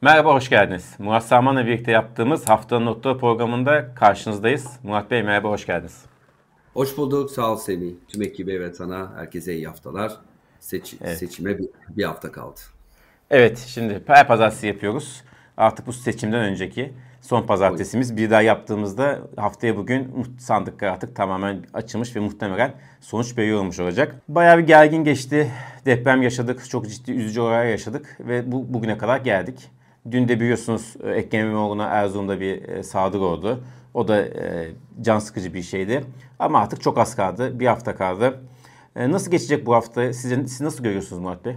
Merhaba, 0.00 0.34
hoş 0.34 0.50
geldiniz. 0.50 0.94
Murat 0.98 1.24
Sarman'la 1.24 1.66
birlikte 1.66 1.90
yaptığımız 1.90 2.48
Haftanın 2.48 2.86
Notları 2.86 3.18
programında 3.18 3.94
karşınızdayız. 3.94 4.66
Murat 4.82 5.10
Bey 5.10 5.22
merhaba, 5.22 5.48
hoş 5.50 5.66
geldiniz. 5.66 6.04
Hoş 6.74 6.96
bulduk, 6.96 7.30
sağ 7.30 7.52
ol 7.52 7.56
Semih. 7.56 7.92
Tüm 8.08 8.22
ekibe 8.22 8.60
ve 8.60 8.72
sana 8.72 9.12
herkese 9.16 9.54
iyi 9.54 9.66
haftalar. 9.66 10.12
Seç, 10.60 10.94
evet. 11.00 11.18
Seçime 11.18 11.58
bir, 11.58 11.68
bir 11.88 12.04
hafta 12.04 12.32
kaldı. 12.32 12.60
Evet, 13.30 13.58
şimdi 13.58 14.02
her 14.06 14.28
pazartesi 14.28 14.66
yapıyoruz. 14.66 15.22
Artık 15.56 15.86
bu 15.86 15.92
seçimden 15.92 16.40
önceki 16.40 16.92
son 17.20 17.42
pazartesimiz. 17.42 18.16
Bir 18.16 18.30
daha 18.30 18.42
yaptığımızda 18.42 19.18
haftaya 19.36 19.76
bugün 19.76 20.26
sandıklar 20.38 20.88
artık 20.88 21.16
tamamen 21.16 21.64
açılmış 21.74 22.16
ve 22.16 22.20
muhtemelen 22.20 22.74
sonuç 23.00 23.36
belli 23.36 23.54
olmuş 23.54 23.80
olacak. 23.80 24.14
Bayağı 24.28 24.58
bir 24.58 24.66
gergin 24.66 25.04
geçti. 25.04 25.50
Deprem 25.86 26.22
yaşadık. 26.22 26.70
Çok 26.70 26.88
ciddi 26.88 27.12
üzücü 27.12 27.40
olaylar 27.40 27.64
yaşadık 27.64 28.16
ve 28.20 28.52
bu 28.52 28.74
bugüne 28.74 28.98
kadar 28.98 29.18
geldik. 29.18 29.70
Dün 30.10 30.28
de 30.28 30.40
biliyorsunuz 30.40 30.94
e, 31.02 31.10
Ekrem 31.10 31.46
İmamoğlu'na 31.46 31.84
Erzurum'da 31.84 32.40
bir 32.40 32.68
e, 32.68 32.82
saldırı 32.82 33.22
oldu. 33.22 33.64
O 33.94 34.08
da 34.08 34.22
e, 34.22 34.70
can 35.00 35.18
sıkıcı 35.18 35.54
bir 35.54 35.62
şeydi. 35.62 36.04
Ama 36.38 36.60
artık 36.60 36.80
çok 36.80 36.98
az 36.98 37.16
kaldı. 37.16 37.60
Bir 37.60 37.66
hafta 37.66 37.96
kaldı. 37.96 38.40
Nasıl 38.96 39.30
geçecek 39.30 39.66
bu 39.66 39.74
hafta? 39.74 40.12
Siz, 40.12 40.30
siz 40.30 40.60
nasıl 40.60 40.84
görüyorsunuz 40.84 41.22
Murat 41.22 41.44
Bey? 41.44 41.56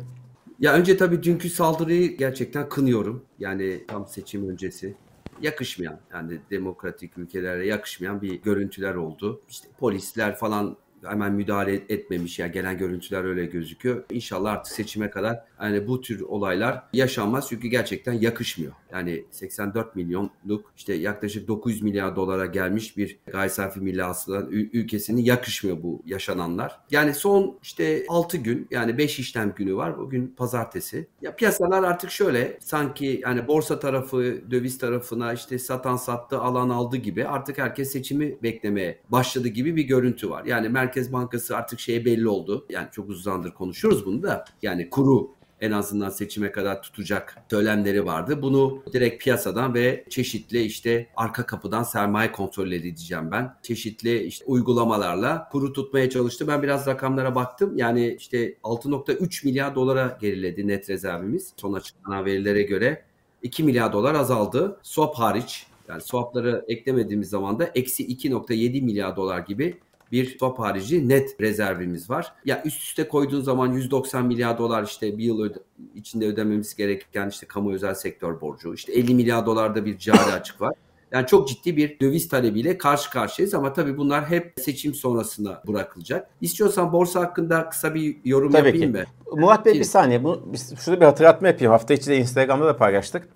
Ya 0.59 0.73
önce 0.73 0.97
tabii 0.97 1.23
dünkü 1.23 1.49
saldırıyı 1.49 2.17
gerçekten 2.17 2.69
kınıyorum. 2.69 3.25
Yani 3.39 3.85
tam 3.87 4.07
seçim 4.07 4.49
öncesi 4.49 4.95
yakışmayan 5.41 5.99
yani 6.13 6.37
demokratik 6.51 7.17
ülkelere 7.17 7.67
yakışmayan 7.67 8.21
bir 8.21 8.41
görüntüler 8.41 8.95
oldu. 8.95 9.41
İşte 9.49 9.67
polisler 9.79 10.35
falan 10.35 10.77
hemen 11.05 11.33
müdahale 11.33 11.75
etmemiş 11.75 12.39
ya 12.39 12.45
yani 12.45 12.53
gelen 12.53 12.77
görüntüler 12.77 13.23
öyle 13.23 13.45
gözüküyor. 13.45 14.03
İnşallah 14.09 14.51
artık 14.51 14.73
seçime 14.73 15.09
kadar 15.09 15.43
yani 15.61 15.87
bu 15.87 16.01
tür 16.01 16.21
olaylar 16.21 16.83
yaşanmaz 16.93 17.49
çünkü 17.49 17.67
gerçekten 17.67 18.13
yakışmıyor. 18.13 18.73
Yani 18.91 19.25
84 19.31 19.95
milyonluk 19.95 20.73
işte 20.77 20.93
yaklaşık 20.93 21.47
900 21.47 21.81
milyar 21.81 22.15
dolara 22.15 22.45
gelmiş 22.45 22.97
bir 22.97 23.19
gayri 23.27 23.49
safi 23.49 23.79
milli 23.79 24.01
hasılan 24.01 24.47
ülkesinin 24.51 25.21
yakışmıyor 25.21 25.83
bu 25.83 26.01
yaşananlar. 26.05 26.79
Yani 26.91 27.13
son 27.13 27.57
işte 27.63 28.05
6 28.07 28.37
gün 28.37 28.67
yani 28.71 28.97
5 28.97 29.19
işlem 29.19 29.53
günü 29.55 29.75
var. 29.75 29.97
Bugün 29.97 30.27
pazartesi. 30.37 31.07
Ya 31.21 31.35
piyasalar 31.35 31.83
artık 31.83 32.11
şöyle 32.11 32.57
sanki 32.61 33.21
yani 33.23 33.47
borsa 33.47 33.79
tarafı 33.79 34.41
döviz 34.51 34.77
tarafına 34.77 35.33
işte 35.33 35.59
satan 35.59 35.95
sattı 35.95 36.39
alan 36.39 36.69
aldı 36.69 36.97
gibi 36.97 37.25
artık 37.25 37.57
herkes 37.57 37.91
seçimi 37.91 38.43
beklemeye 38.43 38.99
başladı 39.09 39.47
gibi 39.47 39.75
bir 39.75 39.83
görüntü 39.83 40.29
var. 40.29 40.45
Yani 40.45 40.69
Merkez 40.69 41.13
Bankası 41.13 41.57
artık 41.57 41.79
şeye 41.79 42.05
belli 42.05 42.27
oldu. 42.27 42.65
Yani 42.69 42.87
çok 42.91 43.09
uzun 43.09 43.21
zamandır 43.21 43.51
konuşuyoruz 43.51 44.05
bunu 44.05 44.23
da. 44.23 44.45
Yani 44.61 44.89
kuru 44.89 45.31
en 45.61 45.71
azından 45.71 46.09
seçime 46.09 46.51
kadar 46.51 46.81
tutacak 46.81 47.37
söylemleri 47.49 48.05
vardı. 48.05 48.41
Bunu 48.41 48.83
direkt 48.93 49.23
piyasadan 49.23 49.73
ve 49.73 50.05
çeşitli 50.09 50.61
işte 50.61 51.07
arka 51.15 51.45
kapıdan 51.45 51.83
sermaye 51.83 52.31
kontrolleri 52.31 52.83
diyeceğim 52.83 53.31
ben. 53.31 53.55
Çeşitli 53.61 54.23
işte 54.23 54.45
uygulamalarla 54.45 55.49
kuru 55.51 55.73
tutmaya 55.73 56.09
çalıştı. 56.09 56.47
Ben 56.47 56.63
biraz 56.63 56.87
rakamlara 56.87 57.35
baktım. 57.35 57.77
Yani 57.77 58.15
işte 58.19 58.53
6.3 58.63 59.45
milyar 59.45 59.75
dolara 59.75 60.17
geriledi 60.21 60.67
net 60.67 60.89
rezervimiz. 60.89 61.53
Son 61.57 61.73
açıklanan 61.73 62.25
verilere 62.25 62.63
göre 62.63 63.03
2 63.43 63.63
milyar 63.63 63.93
dolar 63.93 64.15
azaldı. 64.15 64.79
Swap 64.83 65.15
hariç 65.15 65.65
yani 65.89 66.01
swapları 66.01 66.65
eklemediğimiz 66.67 67.29
zaman 67.29 67.59
da 67.59 67.71
eksi 67.75 68.07
2.7 68.07 68.81
milyar 68.81 69.15
dolar 69.15 69.39
gibi 69.39 69.77
bir 70.11 70.37
top 70.37 70.59
harici 70.59 71.09
net 71.09 71.41
rezervimiz 71.41 72.09
var. 72.09 72.33
Ya 72.45 72.61
üst 72.65 72.81
üste 72.81 73.07
koyduğun 73.07 73.41
zaman 73.41 73.73
190 73.73 74.25
milyar 74.25 74.57
dolar 74.57 74.83
işte 74.83 75.17
bir 75.17 75.23
yıl 75.23 75.41
öde, 75.41 75.59
içinde 75.95 76.25
ödememiz 76.25 76.75
gereken 76.75 77.29
işte 77.29 77.47
kamu 77.47 77.73
özel 77.73 77.93
sektör 77.93 78.41
borcu. 78.41 78.73
işte 78.73 78.93
50 78.93 79.15
milyar 79.15 79.45
dolarda 79.45 79.85
bir 79.85 79.97
cari 79.97 80.17
açık 80.33 80.61
var. 80.61 80.73
Yani 81.11 81.27
çok 81.27 81.47
ciddi 81.47 81.77
bir 81.77 81.99
döviz 81.99 82.27
talebiyle 82.27 82.77
karşı 82.77 83.09
karşıyayız 83.09 83.53
ama 83.53 83.73
tabii 83.73 83.97
bunlar 83.97 84.29
hep 84.29 84.53
seçim 84.61 84.93
sonrasına 84.93 85.61
bırakılacak. 85.67 86.29
İstiyorsan 86.41 86.93
borsa 86.93 87.19
hakkında 87.19 87.69
kısa 87.69 87.95
bir 87.95 88.17
yorum 88.25 88.51
tabii 88.51 88.67
yapayım 88.67 88.93
ki. 88.93 88.99
mı? 88.99 89.05
Murat 89.41 89.65
Bey 89.65 89.73
bir 89.73 89.83
saniye. 89.83 90.23
Bu, 90.23 90.41
şurada 90.85 91.01
bir 91.01 91.05
hatırlatma 91.05 91.47
yapayım. 91.47 91.71
Hafta 91.71 91.93
içi 91.93 92.07
de 92.09 92.17
Instagram'da 92.17 92.65
da 92.65 92.77
paylaştık. 92.77 93.27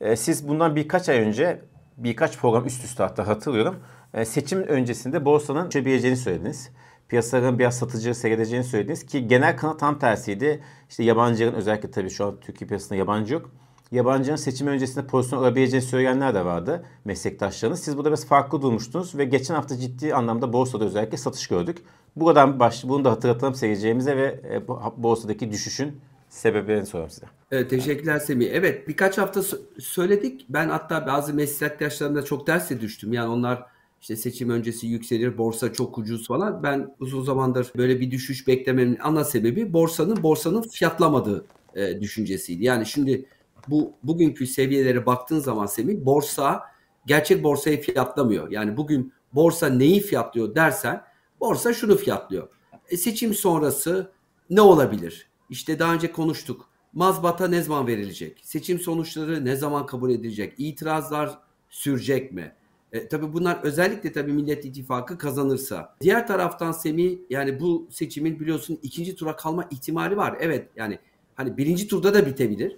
Ee, 0.00 0.16
siz 0.16 0.48
bundan 0.48 0.76
birkaç 0.76 1.08
ay 1.08 1.18
önce 1.18 1.60
birkaç 1.96 2.38
program 2.38 2.66
üst 2.66 2.84
üste 2.84 3.02
hatta 3.02 3.26
hatırlıyorum 3.26 3.76
seçim 4.24 4.62
öncesinde 4.62 5.24
borsanın 5.24 5.70
düşebileceğini 5.70 6.16
söylediniz. 6.16 6.70
Piyasaların 7.08 7.58
biraz 7.58 7.78
satıcı 7.78 8.14
seyredeceğini 8.14 8.64
söylediniz 8.64 9.06
ki 9.06 9.28
genel 9.28 9.56
kanı 9.56 9.78
tam 9.78 9.98
tersiydi. 9.98 10.62
İşte 10.90 11.04
yabancıların 11.04 11.54
özellikle 11.54 11.90
tabii 11.90 12.10
şu 12.10 12.26
an 12.26 12.40
Türkiye 12.40 12.68
piyasasında 12.68 12.98
yabancı 12.98 13.34
yok. 13.34 13.50
Yabancının 13.92 14.36
seçim 14.36 14.66
öncesinde 14.66 15.06
pozisyon 15.06 15.38
alabileceğini 15.38 15.86
söyleyenler 15.86 16.34
de 16.34 16.44
vardı 16.44 16.84
meslektaşlarınız. 17.04 17.80
Siz 17.80 17.96
burada 17.96 18.08
biraz 18.08 18.26
farklı 18.26 18.62
durmuştunuz 18.62 19.18
ve 19.18 19.24
geçen 19.24 19.54
hafta 19.54 19.76
ciddi 19.76 20.14
anlamda 20.14 20.52
borsada 20.52 20.84
özellikle 20.84 21.16
satış 21.16 21.46
gördük. 21.46 21.78
Buradan 22.16 22.60
baş, 22.60 22.84
bunu 22.84 23.04
da 23.04 23.10
hatırlatalım 23.10 23.54
seyircilerimize 23.54 24.16
ve 24.16 24.40
e, 24.50 24.68
borsadaki 25.02 25.50
düşüşün 25.50 26.00
sebebini 26.28 26.86
soralım 26.86 27.10
size. 27.10 27.26
Evet, 27.50 27.70
teşekkürler 27.70 28.18
Semih. 28.18 28.48
Evet 28.52 28.88
birkaç 28.88 29.18
hafta 29.18 29.40
söyledik. 29.78 30.46
Ben 30.48 30.68
hatta 30.68 31.06
bazı 31.06 31.34
meslektaşlarımda 31.34 32.24
çok 32.24 32.46
derse 32.46 32.80
düştüm. 32.80 33.12
Yani 33.12 33.28
onlar 33.28 33.66
işte 34.00 34.16
seçim 34.16 34.50
öncesi 34.50 34.86
yükselir, 34.86 35.38
borsa 35.38 35.72
çok 35.72 35.98
ucuz 35.98 36.26
falan. 36.26 36.62
Ben 36.62 36.94
uzun 37.00 37.22
zamandır 37.22 37.72
böyle 37.76 38.00
bir 38.00 38.10
düşüş 38.10 38.46
beklememin 38.46 38.98
ana 39.02 39.24
sebebi 39.24 39.72
borsanın 39.72 40.22
borsanın 40.22 40.62
fiyatlamadığı 40.62 41.46
e, 41.74 42.00
düşüncesiydi. 42.00 42.64
Yani 42.64 42.86
şimdi 42.86 43.26
bu 43.68 43.92
bugünkü 44.02 44.46
seviyelere 44.46 45.06
baktığın 45.06 45.38
zaman 45.38 45.66
Semih 45.66 45.96
borsa 46.04 46.62
gerçek 47.06 47.44
borsayı 47.44 47.80
fiyatlamıyor. 47.80 48.50
Yani 48.50 48.76
bugün 48.76 49.12
borsa 49.32 49.66
neyi 49.66 50.00
fiyatlıyor 50.00 50.54
dersen 50.54 51.02
borsa 51.40 51.72
şunu 51.72 51.96
fiyatlıyor. 51.96 52.48
E, 52.88 52.96
seçim 52.96 53.34
sonrası 53.34 54.12
ne 54.50 54.60
olabilir? 54.60 55.26
İşte 55.50 55.78
daha 55.78 55.94
önce 55.94 56.12
konuştuk. 56.12 56.70
Mazbata 56.92 57.48
ne 57.48 57.62
zaman 57.62 57.86
verilecek? 57.86 58.40
Seçim 58.42 58.80
sonuçları 58.80 59.44
ne 59.44 59.56
zaman 59.56 59.86
kabul 59.86 60.10
edilecek? 60.10 60.54
İtirazlar 60.58 61.38
sürecek 61.70 62.32
mi? 62.32 62.54
E, 62.92 63.08
tabii 63.08 63.32
bunlar 63.32 63.60
özellikle 63.62 64.12
tabii 64.12 64.32
Millet 64.32 64.64
İttifakı 64.64 65.18
kazanırsa. 65.18 65.96
Diğer 66.00 66.26
taraftan 66.26 66.72
Semih 66.72 67.18
yani 67.30 67.60
bu 67.60 67.86
seçimin 67.90 68.40
biliyorsun 68.40 68.78
ikinci 68.82 69.16
tura 69.16 69.36
kalma 69.36 69.64
ihtimali 69.70 70.16
var. 70.16 70.36
Evet 70.40 70.68
yani 70.76 70.98
hani 71.34 71.56
birinci 71.56 71.88
turda 71.88 72.14
da 72.14 72.26
bitebilir. 72.26 72.76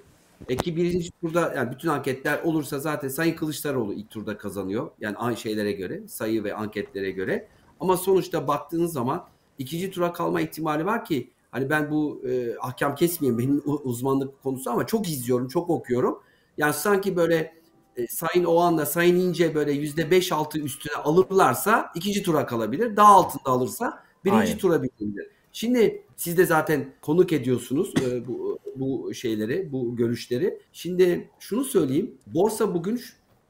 E 0.48 0.56
ki 0.56 0.76
birinci 0.76 1.10
turda 1.10 1.52
yani 1.56 1.70
bütün 1.70 1.88
anketler 1.88 2.42
olursa 2.42 2.78
zaten 2.78 3.08
Sayın 3.08 3.36
Kılıçdaroğlu 3.36 3.94
ilk 3.94 4.10
turda 4.10 4.38
kazanıyor. 4.38 4.90
Yani 5.00 5.16
aynı 5.16 5.36
şeylere 5.36 5.72
göre, 5.72 6.08
sayı 6.08 6.44
ve 6.44 6.54
anketlere 6.54 7.10
göre. 7.10 7.48
Ama 7.80 7.96
sonuçta 7.96 8.48
baktığınız 8.48 8.92
zaman 8.92 9.26
ikinci 9.58 9.90
tura 9.90 10.12
kalma 10.12 10.40
ihtimali 10.40 10.86
var 10.86 11.04
ki 11.04 11.30
hani 11.50 11.70
ben 11.70 11.90
bu 11.90 12.22
e, 12.28 12.56
ahkam 12.60 12.94
kesmeyeyim 12.94 13.38
benim 13.38 13.62
uzmanlık 13.64 14.42
konusu 14.42 14.70
ama 14.70 14.86
çok 14.86 15.08
izliyorum, 15.08 15.48
çok 15.48 15.70
okuyorum. 15.70 16.18
Yani 16.58 16.74
sanki 16.74 17.16
böyle 17.16 17.54
e, 17.96 18.06
Sayın 18.06 18.44
Oğan'la 18.44 18.86
Sayın 18.86 19.16
İnce 19.16 19.54
böyle 19.54 19.72
yüzde 19.72 20.10
beş 20.10 20.32
altı 20.32 20.58
üstüne 20.58 20.94
alırlarsa 20.94 21.92
ikinci 21.94 22.22
tura 22.22 22.46
kalabilir. 22.46 22.96
Daha 22.96 23.14
altında 23.14 23.50
alırsa 23.50 24.02
birinci 24.24 24.38
Aynen. 24.38 24.58
tura 24.58 24.82
bitirir. 24.82 25.26
Şimdi 25.52 26.02
siz 26.16 26.38
de 26.38 26.46
zaten 26.46 26.94
konuk 27.00 27.32
ediyorsunuz 27.32 27.94
e, 28.02 28.26
bu, 28.26 28.58
bu 28.76 29.14
şeyleri, 29.14 29.72
bu 29.72 29.96
görüşleri. 29.96 30.58
Şimdi 30.72 31.30
şunu 31.40 31.64
söyleyeyim. 31.64 32.14
Borsa 32.26 32.74
bugün 32.74 33.00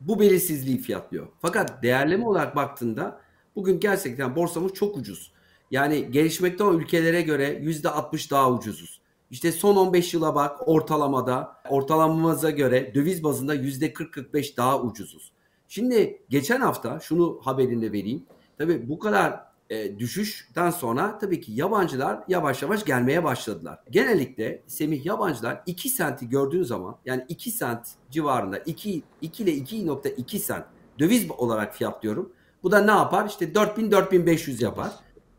bu 0.00 0.20
belirsizliği 0.20 0.78
fiyatlıyor. 0.78 1.26
Fakat 1.42 1.82
değerleme 1.82 2.26
olarak 2.26 2.56
baktığında 2.56 3.20
bugün 3.56 3.80
gerçekten 3.80 4.36
borsamız 4.36 4.72
çok 4.72 4.96
ucuz. 4.96 5.32
Yani 5.70 6.10
gelişmekte 6.10 6.64
olan 6.64 6.78
ülkelere 6.78 7.22
göre 7.22 7.58
yüzde 7.62 7.88
60 7.88 8.30
daha 8.30 8.52
ucuzuz. 8.52 9.01
İşte 9.32 9.52
son 9.52 9.76
15 9.76 10.14
yıla 10.14 10.34
bak 10.34 10.68
ortalamada 10.68 11.56
ortalamamıza 11.68 12.50
göre 12.50 12.94
döviz 12.94 13.24
bazında 13.24 13.56
%40-45 13.56 14.56
daha 14.56 14.80
ucuzuz. 14.80 15.32
Şimdi 15.68 16.22
geçen 16.28 16.60
hafta 16.60 17.00
şunu 17.00 17.40
haberini 17.42 17.82
de 17.82 17.92
vereyim. 17.92 18.26
Tabii 18.58 18.88
bu 18.88 18.98
kadar 18.98 19.40
e, 19.70 19.98
düşüşten 19.98 20.70
sonra 20.70 21.18
tabii 21.18 21.40
ki 21.40 21.52
yabancılar 21.52 22.24
yavaş 22.28 22.62
yavaş 22.62 22.84
gelmeye 22.84 23.24
başladılar. 23.24 23.78
Genellikle 23.90 24.62
Semih 24.66 25.06
yabancılar 25.06 25.62
2 25.66 25.88
senti 25.88 26.28
gördüğün 26.28 26.62
zaman 26.62 26.96
yani 27.04 27.24
2 27.28 27.50
sent 27.50 27.88
civarında 28.10 28.58
2, 28.58 29.02
2 29.20 29.42
ile 29.42 29.50
2.2 29.50 30.38
sent 30.38 30.64
döviz 30.98 31.30
olarak 31.30 31.74
fiyatlıyorum. 31.74 32.32
Bu 32.62 32.70
da 32.70 32.78
ne 32.78 32.90
yapar? 32.90 33.26
İşte 33.28 33.44
4000-4500 33.44 34.64
yapar. 34.64 34.90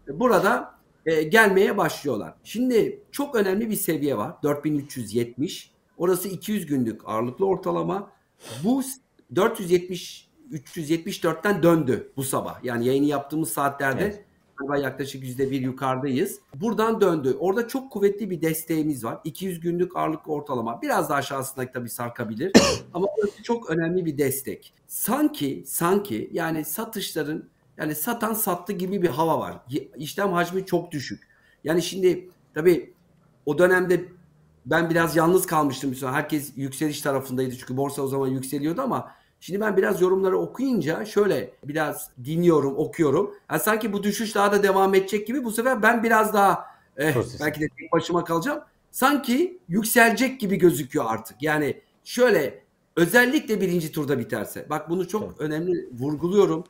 Burada 0.08 0.74
e, 1.06 1.24
gelmeye 1.24 1.78
başlıyorlar. 1.78 2.34
Şimdi 2.44 3.02
çok 3.12 3.36
önemli 3.36 3.70
bir 3.70 3.76
seviye 3.76 4.18
var. 4.18 4.34
4370. 4.44 5.72
Orası 5.98 6.28
200 6.28 6.66
günlük 6.66 7.02
ağırlıklı 7.06 7.46
ortalama. 7.46 8.12
Bu 8.64 8.84
470 9.36 10.34
374'ten 10.52 11.64
döndü 11.64 12.12
bu 12.18 12.24
sabah. 12.24 12.64
Yani 12.64 12.88
yayını 12.88 13.06
yaptığımız 13.06 13.50
saatlerde 13.50 14.04
evet. 14.04 14.26
galiba 14.58 14.78
yaklaşık 14.78 15.24
yüzde 15.24 15.52
bir 15.52 15.62
yukarıdayız. 15.62 16.40
Buradan 16.56 17.02
döndü. 17.02 17.38
Orada 17.40 17.68
çok 17.68 17.92
kuvvetli 17.92 18.30
bir 18.30 18.42
desteğimiz 18.42 19.04
var. 19.04 19.20
200 19.24 19.60
günlük 19.60 19.98
ağırlık 19.98 20.30
ortalama. 20.30 20.82
Biraz 20.82 21.10
daha 21.10 21.18
aşağısında 21.18 21.72
tabii 21.72 21.90
sarkabilir. 21.90 22.52
Ama 22.94 23.08
burası 23.18 23.44
çok 23.44 23.70
önemli 23.70 24.06
bir 24.06 24.18
destek. 24.18 24.74
Sanki 24.88 25.64
sanki 25.68 26.30
yani 26.34 26.66
satışların 26.66 27.50
yani 27.78 27.96
satan 27.96 28.34
sattı 28.34 28.74
gibi 28.74 29.02
bir 29.02 29.10
hava 29.10 29.40
var. 29.40 29.58
İşlem 29.98 30.34
hacmi 30.34 30.66
çok 30.66 30.92
düşük. 30.92 31.28
Yani 31.64 31.82
şimdi 31.82 32.30
tabii 32.54 32.94
o 33.46 33.58
dönemde 33.58 34.06
ben 34.66 34.90
biraz 34.90 35.16
yalnız 35.16 35.46
kalmıştım. 35.46 35.96
Herkes 36.02 36.52
yükseliş 36.56 37.02
tarafındaydı 37.02 37.58
çünkü 37.58 37.78
borsa 37.78 38.02
o 38.02 38.08
zaman 38.08 38.28
yükseliyordu 38.28 38.82
ama 38.82 39.12
Şimdi 39.44 39.60
ben 39.62 39.78
biraz 39.78 40.02
yorumları 40.02 40.38
okuyunca 40.38 41.06
şöyle 41.06 41.54
biraz 41.64 42.10
dinliyorum, 42.26 42.78
okuyorum. 42.78 43.36
Yani 43.52 43.60
sanki 43.62 43.94
bu 43.94 44.04
düşüş 44.04 44.36
daha 44.36 44.52
da 44.52 44.64
devam 44.64 44.96
edecek 44.96 45.28
gibi 45.28 45.44
bu 45.44 45.52
sefer 45.52 45.82
ben 45.82 46.04
biraz 46.04 46.34
daha 46.34 46.66
eh, 46.98 47.16
belki 47.40 47.62
de 47.62 47.68
tek 47.80 47.92
başıma 47.92 48.24
kalacağım. 48.24 48.60
Sanki 48.92 49.60
yükselecek 49.68 50.40
gibi 50.40 50.56
gözüküyor 50.56 51.06
artık. 51.08 51.42
Yani 51.42 51.82
şöyle 52.04 52.64
özellikle 52.96 53.62
birinci 53.62 53.92
turda 53.92 54.20
biterse. 54.20 54.70
Bak 54.70 54.90
bunu 54.90 55.08
çok 55.08 55.24
evet. 55.24 55.40
önemli 55.40 55.90
vurguluyorum. 56.00 56.64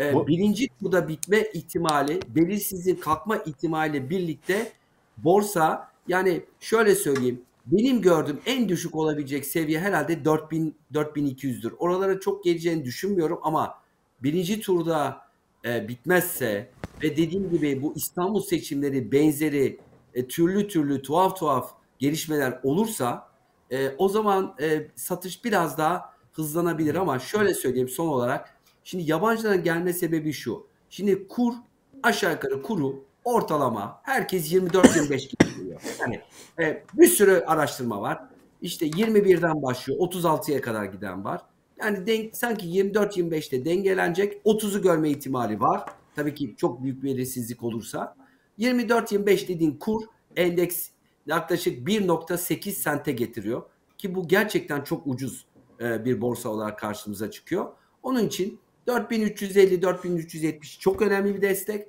Ee, 0.00 0.14
bu... 0.14 0.26
Birinci 0.26 0.68
turda 0.80 1.08
bitme 1.08 1.42
ihtimali, 1.54 2.20
belirsizliğin 2.28 2.96
kalkma 2.96 3.36
ihtimali 3.36 4.10
birlikte 4.10 4.72
borsa 5.16 5.90
yani 6.08 6.42
şöyle 6.60 6.94
söyleyeyim 6.94 7.42
benim 7.66 8.02
gördüğüm 8.02 8.40
en 8.46 8.68
düşük 8.68 8.94
olabilecek 8.96 9.46
seviye 9.46 9.80
herhalde 9.80 10.24
4000 10.24 10.76
4200'dür. 10.94 11.72
Oralara 11.78 12.20
çok 12.20 12.44
geleceğini 12.44 12.84
düşünmüyorum 12.84 13.38
ama 13.42 13.74
birinci 14.22 14.60
turda 14.60 15.20
e, 15.64 15.88
bitmezse 15.88 16.70
ve 17.02 17.16
dediğim 17.16 17.50
gibi 17.50 17.82
bu 17.82 17.92
İstanbul 17.96 18.42
seçimleri 18.42 19.12
benzeri 19.12 19.78
e, 20.14 20.28
türlü 20.28 20.68
türlü 20.68 21.02
tuhaf 21.02 21.38
tuhaf 21.38 21.74
gelişmeler 21.98 22.60
olursa 22.62 23.28
e, 23.70 23.88
o 23.98 24.08
zaman 24.08 24.54
e, 24.60 24.88
satış 24.94 25.44
biraz 25.44 25.78
daha 25.78 26.14
hızlanabilir 26.32 26.94
ama 26.94 27.18
şöyle 27.18 27.54
söyleyeyim 27.54 27.88
son 27.88 28.06
olarak 28.06 28.59
şimdi 28.84 29.10
yabancıların 29.10 29.62
gelme 29.62 29.92
sebebi 29.92 30.32
şu. 30.32 30.66
Şimdi 30.90 31.28
kur 31.28 31.54
aşağı 32.02 32.32
yukarı 32.32 32.62
kuru 32.62 33.04
ortalama 33.24 34.00
herkes 34.02 34.52
24-25 34.52 35.08
gibi 35.08 35.56
geliyor. 35.56 35.80
Yani 36.00 36.20
e, 36.60 36.84
bir 36.94 37.06
sürü 37.06 37.44
araştırma 37.46 38.00
var. 38.00 38.20
İşte 38.62 38.86
21'den 38.86 39.62
başlıyor 39.62 40.00
36'ya 40.00 40.60
kadar 40.60 40.84
giden 40.84 41.24
var. 41.24 41.40
Yani 41.80 42.06
denk, 42.06 42.36
sanki 42.36 42.66
24-25'te 42.66 43.64
dengelenecek 43.64 44.42
30'u 44.44 44.82
görme 44.82 45.10
ihtimali 45.10 45.60
var. 45.60 45.84
Tabii 46.16 46.34
ki 46.34 46.54
çok 46.56 46.82
büyük 46.82 47.02
bir 47.02 47.08
belirsizlik 47.08 47.62
olursa. 47.62 48.16
24-25 48.58 49.48
dediğin 49.48 49.76
kur 49.76 50.02
endeks 50.36 50.90
yaklaşık 51.26 51.88
1.8 51.88 52.70
sente 52.70 53.12
getiriyor. 53.12 53.62
Ki 53.98 54.14
bu 54.14 54.28
gerçekten 54.28 54.82
çok 54.82 55.06
ucuz 55.06 55.46
e, 55.80 56.04
bir 56.04 56.20
borsa 56.20 56.48
olarak 56.48 56.78
karşımıza 56.78 57.30
çıkıyor. 57.30 57.72
Onun 58.02 58.26
için 58.26 58.58
4350-4370 58.90 60.78
çok 60.80 61.02
önemli 61.02 61.34
bir 61.34 61.42
destek. 61.42 61.86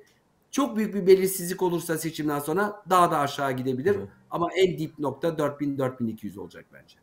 Çok 0.50 0.76
büyük 0.76 0.94
bir 0.94 1.06
belirsizlik 1.06 1.62
olursa 1.62 1.98
seçimden 1.98 2.38
sonra 2.38 2.82
daha 2.90 3.10
da 3.10 3.18
aşağı 3.18 3.52
gidebilir. 3.52 3.96
Hı. 3.96 4.08
Ama 4.30 4.48
en 4.56 4.78
dip 4.78 4.98
nokta 4.98 5.28
4000-4200 5.28 6.38
olacak 6.38 6.64
bence. 6.72 6.96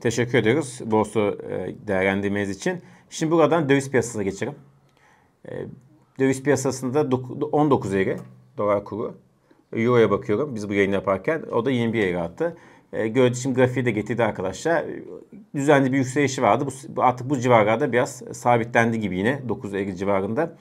Teşekkür 0.00 0.38
ediyoruz 0.38 0.80
borsa 0.84 1.20
e, 1.20 1.74
değerlendirmeniz 1.86 2.50
için. 2.50 2.82
Şimdi 3.10 3.32
buradan 3.32 3.68
döviz 3.68 3.90
piyasasına 3.90 4.22
geçelim. 4.22 4.54
E, 5.48 5.66
döviz 6.18 6.42
piyasasında 6.42 7.16
19 7.52 7.92
lira 7.92 8.16
dolar 8.58 8.84
kuru. 8.84 9.14
Euro'ya 9.72 10.10
bakıyorum 10.10 10.54
biz 10.54 10.68
bu 10.68 10.74
yayını 10.74 10.94
yaparken. 10.94 11.42
O 11.52 11.64
da 11.64 11.70
21 11.70 12.02
lira 12.02 12.22
attı. 12.22 12.56
E, 12.92 13.08
gördüğünüz 13.08 13.42
şimdi 13.42 13.56
grafiği 13.56 13.86
de 13.86 13.90
getirdi 13.90 14.24
arkadaşlar. 14.24 14.84
Düzenli 15.54 15.92
bir 15.92 15.98
yükselişi 15.98 16.42
vardı. 16.42 16.66
Bu, 16.88 17.02
artık 17.02 17.30
bu 17.30 17.38
civarlarda 17.38 17.92
biraz 17.92 18.22
sabitlendi 18.32 19.00
gibi 19.00 19.18
yine 19.18 19.48
9 19.48 19.74
Eylül 19.74 19.94
civarında. 19.94 20.56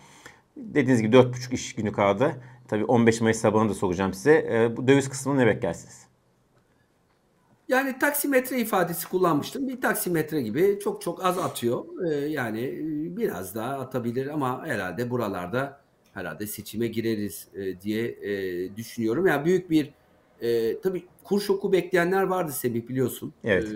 Dediğiniz 0.57 1.01
gibi 1.01 1.15
4,5 1.15 1.53
iş 1.53 1.75
günü 1.75 1.91
kaldı. 1.91 2.35
Tabii 2.67 2.85
15 2.85 3.21
Mayıs 3.21 3.37
sabahını 3.37 3.69
da 3.69 3.73
soracağım 3.73 4.13
size. 4.13 4.47
E, 4.51 4.77
bu 4.77 4.87
döviz 4.87 5.09
kısmını 5.09 5.37
ne 5.37 5.47
beklersiniz? 5.47 6.11
Yani 7.71 7.99
taksimetre 7.99 8.59
ifadesi 8.59 9.09
kullanmıştım. 9.09 9.67
Bir 9.67 9.81
taksimetre 9.81 10.41
gibi 10.41 10.79
çok 10.83 11.01
çok 11.01 11.25
az 11.25 11.37
atıyor. 11.37 11.85
Ee, 12.05 12.15
yani 12.15 12.61
e, 12.61 13.17
biraz 13.17 13.55
daha 13.55 13.79
atabilir 13.79 14.27
ama 14.27 14.65
herhalde 14.67 15.09
buralarda 15.09 15.81
herhalde 16.13 16.47
seçime 16.47 16.87
gireriz 16.87 17.47
e, 17.53 17.81
diye 17.81 18.07
e, 18.07 18.75
düşünüyorum. 18.75 19.27
Yani 19.27 19.45
büyük 19.45 19.69
bir 19.69 19.93
e, 20.41 20.81
tabii 20.81 21.05
kur 21.23 21.41
şoku 21.41 21.71
bekleyenler 21.71 22.23
vardı 22.23 22.51
Semih 22.51 22.87
biliyorsun. 22.87 23.33
Evet. 23.43 23.67
E, 23.67 23.75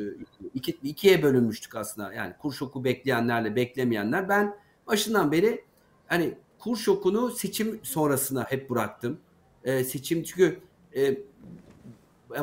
iki, 0.54 0.78
ikiye 0.84 1.24
bölünmüştük 1.24 1.76
aslında. 1.76 2.14
Yani 2.14 2.34
kur 2.42 2.54
şoku 2.54 2.84
bekleyenlerle 2.84 3.56
beklemeyenler. 3.56 4.30
Ben 4.30 4.56
başından 4.88 5.32
beri 5.32 5.64
hani 6.08 6.34
kur 6.60 6.78
şokunu 6.78 7.32
seçim 7.32 7.80
sonrasına 7.84 8.44
hep 8.44 8.70
bıraktım. 8.70 9.18
E, 9.64 9.84
seçim 9.84 10.24
çünkü 10.24 10.60
e, 10.96 11.18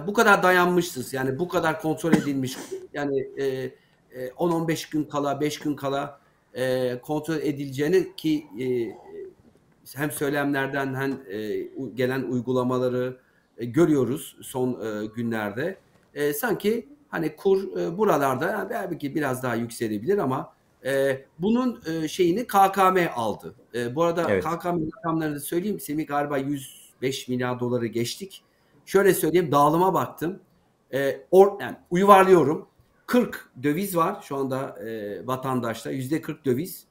bu 0.07 0.13
kadar 0.13 0.43
dayanmışsız 0.43 1.13
yani 1.13 1.39
bu 1.39 1.49
kadar 1.49 1.81
kontrol 1.81 2.13
edilmiş 2.13 2.57
yani 2.95 3.29
e, 3.37 3.45
e, 3.45 4.29
10-15 4.29 4.93
gün 4.93 5.05
kala 5.05 5.41
5 5.41 5.59
gün 5.59 5.77
kala 5.77 6.21
e, 6.55 6.99
kontrol 7.03 7.37
edileceğini 7.37 8.17
ki 8.17 8.47
e, 8.61 8.67
hem 9.97 10.11
söylemlerden 10.11 10.95
hem 10.95 11.13
e, 11.31 11.69
gelen 11.95 12.23
uygulamaları 12.23 13.17
e, 13.59 13.65
görüyoruz 13.65 14.37
son 14.43 14.71
e, 14.71 15.07
günlerde. 15.07 15.77
E, 16.15 16.33
sanki 16.33 16.89
hani 17.09 17.37
kur 17.37 17.77
e, 17.79 17.99
buralarda 17.99 18.51
yani 18.51 18.91
belki 18.91 19.15
biraz 19.15 19.43
daha 19.43 19.55
yükselebilir 19.55 20.19
ama 20.19 20.53
e, 20.85 21.25
bunun 21.39 21.83
e, 21.87 22.09
şeyini 22.09 22.47
KKM 22.47 22.99
aldı. 23.15 23.55
E, 23.75 23.95
bu 23.95 24.03
arada 24.03 24.27
evet. 24.31 24.45
KKM 24.45 24.87
rakamlarını 24.97 25.41
söyleyeyim. 25.41 25.81
Semih 25.81 26.07
galiba 26.07 26.39
105 26.39 27.29
milyar 27.29 27.61
doları 27.61 27.87
geçtik. 27.87 28.43
Şöyle 28.87 29.15
söyleyeyim 29.15 29.53
dağılıma 29.53 29.95
baktım. 29.95 30.41
E, 30.95 31.27
or, 31.31 31.61
yani 31.61 31.77
uyvarlıyorum. 31.91 32.69
40 33.07 33.51
döviz 33.63 33.97
var 33.97 34.23
şu 34.23 34.37
anda 34.37 34.79
e, 34.89 35.27
vatandaşta. 35.27 35.93
%40 35.93 36.45
döviz. 36.45 36.87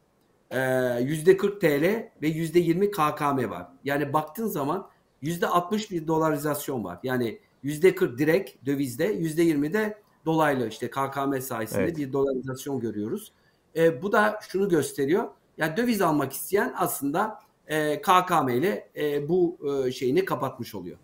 E, 0.52 0.58
%40 0.58 1.60
TL 1.60 2.10
ve 2.22 2.28
%20 2.28 2.92
KKM 2.92 3.50
var. 3.50 3.68
Yani 3.84 4.14
baktığın 4.14 4.48
zaman 4.48 4.88
%60 5.24 5.92
bir 5.92 6.08
dolarizasyon 6.08 6.84
var. 6.84 7.00
Yani 7.04 7.40
%40 7.64 8.18
direkt 8.18 8.66
dövizde, 8.66 9.16
%20 9.16 9.74
de 9.74 9.98
dolaylı 10.26 10.68
işte 10.68 10.90
KKM 10.90 11.40
sayesinde 11.42 11.82
evet. 11.84 11.98
bir 11.98 12.14
dolarizasyon 12.14 12.80
görüyoruz. 12.80 13.32
E, 13.76 14.02
bu 14.02 14.12
da 14.12 14.40
şunu 14.50 14.70
gösteriyor. 14.70 15.24
Yani 15.58 15.78
döviz 15.78 16.02
almak 16.02 16.34
isteyen 16.34 16.74
aslında 16.78 17.40
e, 17.68 18.02
KKM 18.02 18.50
ile 18.50 18.90
e, 18.96 19.30
bu 19.30 19.58
e, 19.88 19.92
şeyini 19.92 20.26
kapatmış 20.26 20.76
oluyor. 20.76 20.98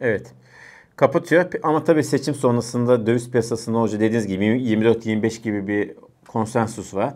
Evet. 0.00 0.34
Kapatıyor 0.96 1.44
ama 1.62 1.84
tabii 1.84 2.04
seçim 2.04 2.34
sonrasında 2.34 3.06
döviz 3.06 3.30
piyasası 3.30 3.72
ne 3.72 3.76
olacak 3.76 4.00
dediğiniz 4.00 4.26
gibi 4.26 4.44
24-25 4.44 5.42
gibi 5.42 5.66
bir 5.66 5.94
konsensus 6.28 6.94
var 6.94 7.14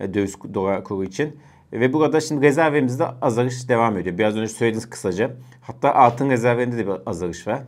e, 0.00 0.14
döviz 0.14 0.34
dolar 0.54 0.84
kuru 0.84 1.04
için. 1.04 1.36
Ve 1.80 1.92
burada 1.92 2.20
şimdi 2.20 2.46
rezervimizde 2.46 3.06
azalış 3.22 3.68
devam 3.68 3.98
ediyor. 3.98 4.18
Biraz 4.18 4.36
önce 4.36 4.48
söylediğiniz 4.48 4.90
kısaca. 4.90 5.30
Hatta 5.60 5.94
altın 5.94 6.30
rezervinde 6.30 6.76
de 6.78 6.86
bir 6.86 6.94
azalış 7.06 7.46
var. 7.46 7.62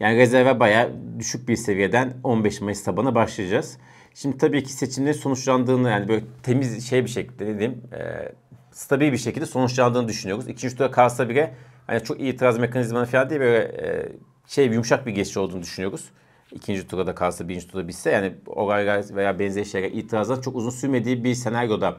Yani 0.00 0.16
rezerve 0.16 0.60
bayağı 0.60 0.90
düşük 1.18 1.48
bir 1.48 1.56
seviyeden 1.56 2.14
15 2.24 2.60
Mayıs 2.60 2.84
tabana 2.84 3.14
başlayacağız. 3.14 3.78
Şimdi 4.14 4.38
tabii 4.38 4.64
ki 4.64 4.72
seçimlerin 4.72 5.18
sonuçlandığını 5.18 5.90
yani 5.90 6.08
böyle 6.08 6.24
temiz 6.42 6.88
şey 6.88 7.04
bir 7.04 7.10
şekilde 7.10 7.46
dediğim 7.46 7.72
e, 7.72 8.32
stabil 8.70 9.12
bir 9.12 9.18
şekilde 9.18 9.46
sonuçlandığını 9.46 10.08
düşünüyoruz. 10.08 10.48
İkinci 10.48 10.76
tura 10.76 10.90
kalsa 10.90 11.28
bile 11.28 11.54
hani 11.86 12.04
çok 12.04 12.20
itiraz 12.20 12.58
mekanizmanı 12.58 13.06
falan 13.06 13.30
değil 13.30 13.40
böyle 13.40 13.64
e, 13.64 14.12
şey 14.46 14.66
yumuşak 14.66 15.06
bir 15.06 15.12
geçiş 15.12 15.36
olduğunu 15.36 15.62
düşünüyoruz. 15.62 16.04
İkinci 16.52 16.88
turda 16.88 17.14
kalsa 17.14 17.48
birinci 17.48 17.68
turda 17.68 17.88
bitse 17.88 18.10
yani 18.10 18.34
olaylar 18.46 19.04
veya 19.16 19.38
benzeri 19.38 19.66
şeyler 19.66 19.90
itirazlar 19.90 20.42
çok 20.42 20.56
uzun 20.56 20.70
sürmediği 20.70 21.24
bir 21.24 21.34
senaryoda 21.34 21.96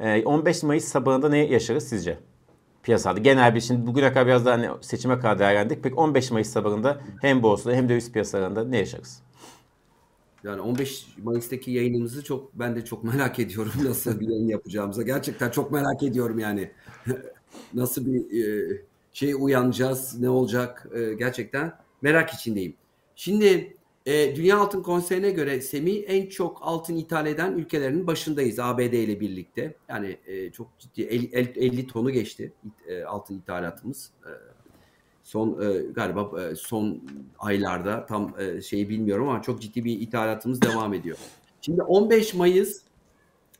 15 0.00 0.62
Mayıs 0.62 0.84
sabahında 0.84 1.28
ne 1.28 1.38
yaşarız 1.38 1.88
sizce? 1.88 2.18
Piyasada 2.82 3.18
genel 3.18 3.54
bir 3.54 3.60
şimdi 3.60 3.86
bugüne 3.86 4.12
kadar 4.12 4.26
biraz 4.26 4.46
daha 4.46 4.54
hani 4.54 4.68
seçime 4.80 5.18
kadar 5.18 5.38
değerlendik. 5.38 5.82
Peki 5.82 5.94
15 5.94 6.30
Mayıs 6.30 6.48
sabahında 6.48 7.00
hem 7.20 7.42
borsada 7.42 7.74
hem 7.74 7.88
döviz 7.88 8.12
piyasalarında 8.12 8.64
ne 8.64 8.78
yaşarız? 8.78 9.22
Yani 10.44 10.60
15 10.60 11.06
Mayıs'taki 11.22 11.70
yayınımızı 11.70 12.24
çok 12.24 12.54
ben 12.54 12.76
de 12.76 12.84
çok 12.84 13.04
merak 13.04 13.38
ediyorum 13.38 13.72
nasıl 13.84 14.20
bir 14.20 14.28
yayın 14.28 14.48
yapacağımıza. 14.48 15.02
Gerçekten 15.02 15.50
çok 15.50 15.72
merak 15.72 16.02
ediyorum 16.02 16.38
yani. 16.38 16.70
nasıl 17.74 18.06
bir 18.06 18.44
e, 18.44 18.82
şey 19.12 19.34
uyanacağız, 19.38 20.20
ne 20.20 20.28
olacak 20.30 20.88
e, 20.94 21.14
gerçekten 21.14 21.72
merak 22.02 22.30
içindeyim. 22.30 22.74
Şimdi 23.16 23.75
E, 24.06 24.36
Dünya 24.36 24.58
Altın 24.58 24.82
Konseyi'ne 24.82 25.30
göre 25.30 25.60
SEMI 25.60 25.98
en 25.98 26.26
çok 26.26 26.58
altın 26.60 26.96
ithal 26.96 27.26
eden 27.26 27.52
ülkelerinin 27.52 28.06
başındayız 28.06 28.58
ABD 28.58 28.80
ile 28.80 29.20
birlikte. 29.20 29.74
Yani 29.88 30.18
e, 30.26 30.52
çok 30.52 30.78
ciddi 30.78 31.02
50, 31.02 31.26
50 31.26 31.86
tonu 31.86 32.10
geçti 32.10 32.52
e, 32.88 33.04
altın 33.04 33.38
ithalatımız. 33.38 34.10
E, 34.24 34.30
son 35.22 35.62
e, 35.62 35.92
galiba 35.92 36.42
e, 36.42 36.54
son 36.54 37.02
aylarda 37.38 38.06
tam 38.06 38.34
e, 38.40 38.62
şeyi 38.62 38.88
bilmiyorum 38.88 39.28
ama 39.28 39.42
çok 39.42 39.62
ciddi 39.62 39.84
bir 39.84 40.00
ithalatımız 40.00 40.62
devam 40.62 40.94
ediyor. 40.94 41.16
Şimdi 41.60 41.82
15 41.82 42.34
Mayıs 42.34 42.82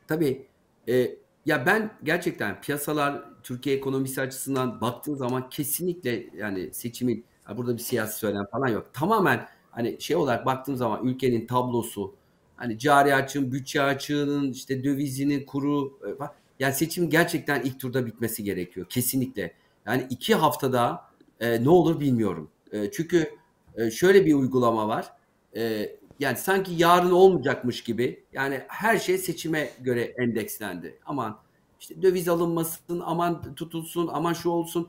tabii 0.08 0.46
e, 0.88 1.16
ya 1.46 1.66
ben 1.66 1.90
gerçekten 2.02 2.60
piyasalar 2.60 3.22
Türkiye 3.42 3.76
ekonomisi 3.76 4.20
açısından 4.20 4.80
baktığın 4.80 5.14
zaman 5.14 5.48
kesinlikle 5.50 6.26
yani 6.36 6.74
seçimin 6.74 7.24
burada 7.56 7.76
bir 7.76 7.82
siyasi 7.82 8.18
söylem 8.18 8.46
falan 8.52 8.68
yok. 8.68 8.86
Tamamen 8.92 9.48
hani 9.76 9.96
şey 10.00 10.16
olarak 10.16 10.46
baktığım 10.46 10.76
zaman 10.76 11.06
ülkenin 11.06 11.46
tablosu 11.46 12.14
hani 12.56 12.78
cari 12.78 13.14
açığın, 13.14 13.52
bütçe 13.52 13.82
açığının, 13.82 14.52
işte 14.52 14.84
dövizinin 14.84 15.46
kuru 15.46 15.98
e, 16.06 16.24
yani 16.58 16.74
seçim 16.74 17.10
gerçekten 17.10 17.62
ilk 17.62 17.80
turda 17.80 18.06
bitmesi 18.06 18.44
gerekiyor. 18.44 18.86
Kesinlikle. 18.88 19.52
Yani 19.86 20.06
iki 20.10 20.34
haftada 20.34 21.04
e, 21.40 21.64
ne 21.64 21.68
olur 21.68 22.00
bilmiyorum. 22.00 22.50
E, 22.72 22.90
çünkü 22.90 23.30
e, 23.76 23.90
şöyle 23.90 24.26
bir 24.26 24.34
uygulama 24.34 24.88
var. 24.88 25.12
E, 25.56 25.92
yani 26.20 26.36
sanki 26.36 26.72
yarın 26.74 27.10
olmayacakmış 27.10 27.82
gibi. 27.82 28.24
Yani 28.32 28.60
her 28.68 28.98
şey 28.98 29.18
seçime 29.18 29.70
göre 29.80 30.14
endekslendi. 30.18 30.98
Aman 31.06 31.38
işte 31.80 32.02
döviz 32.02 32.28
alınmasın, 32.28 33.02
aman 33.04 33.54
tutulsun, 33.54 34.10
aman 34.12 34.32
şu 34.32 34.50
olsun 34.50 34.88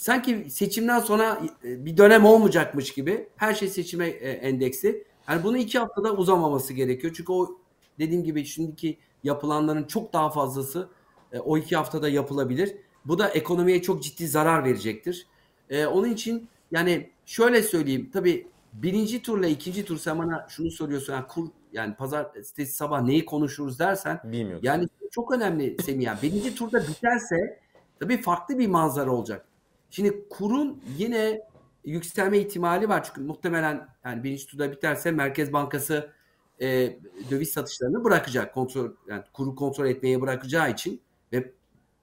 sanki 0.00 0.50
seçimden 0.50 1.00
sonra 1.00 1.40
e, 1.64 1.84
bir 1.84 1.96
dönem 1.96 2.24
olmayacakmış 2.24 2.92
gibi 2.92 3.28
her 3.36 3.54
şey 3.54 3.68
seçime 3.68 4.06
e, 4.08 4.30
endeksli. 4.30 5.04
Yani 5.28 5.42
bunu 5.44 5.58
iki 5.58 5.78
haftada 5.78 6.12
uzamaması 6.16 6.72
gerekiyor. 6.72 7.14
Çünkü 7.16 7.32
o 7.32 7.58
dediğim 7.98 8.24
gibi 8.24 8.44
şimdiki 8.44 8.98
yapılanların 9.24 9.84
çok 9.84 10.12
daha 10.12 10.30
fazlası 10.30 10.88
e, 11.32 11.38
o 11.38 11.58
iki 11.58 11.76
haftada 11.76 12.08
yapılabilir. 12.08 12.76
Bu 13.04 13.18
da 13.18 13.28
ekonomiye 13.28 13.82
çok 13.82 14.02
ciddi 14.02 14.28
zarar 14.28 14.64
verecektir. 14.64 15.26
Onun 15.72 16.10
için 16.10 16.48
yani 16.70 17.10
şöyle 17.26 17.62
söyleyeyim. 17.62 18.10
Tabii 18.12 18.46
birinci 18.72 19.22
turla 19.22 19.46
ikinci 19.46 19.84
tur 19.84 19.98
sen 19.98 20.18
bana 20.18 20.46
şunu 20.48 20.70
soruyorsun. 20.70 21.12
Yani 21.12 21.26
kur 21.26 21.48
yani 21.72 21.94
pazar 21.94 22.26
sitesi 22.44 22.74
sabah 22.74 23.02
neyi 23.02 23.24
konuşuruz 23.24 23.78
dersen. 23.78 24.20
Bilmiyorum. 24.24 24.60
Yani 24.62 24.88
çok 25.10 25.32
önemli 25.32 25.76
Semih. 25.82 26.04
Yani 26.04 26.18
birinci 26.22 26.54
turda 26.54 26.82
biterse 26.88 27.60
tabii 28.00 28.22
farklı 28.22 28.58
bir 28.58 28.66
manzara 28.66 29.10
olacak. 29.10 29.49
Şimdi 29.90 30.28
kurun 30.28 30.82
yine 30.98 31.40
yükselme 31.84 32.38
ihtimali 32.38 32.88
var. 32.88 33.04
Çünkü 33.04 33.20
muhtemelen 33.20 33.88
yani 34.04 34.24
birinci 34.24 34.46
turda 34.46 34.72
biterse 34.72 35.10
Merkez 35.10 35.52
Bankası 35.52 36.12
e, 36.60 36.96
döviz 37.30 37.52
satışlarını 37.52 38.04
bırakacak. 38.04 38.54
Kontrol 38.54 38.90
yani 39.08 39.22
kuru 39.32 39.54
kontrol 39.54 39.86
etmeye 39.86 40.20
bırakacağı 40.20 40.70
için 40.70 41.00
ve 41.32 41.52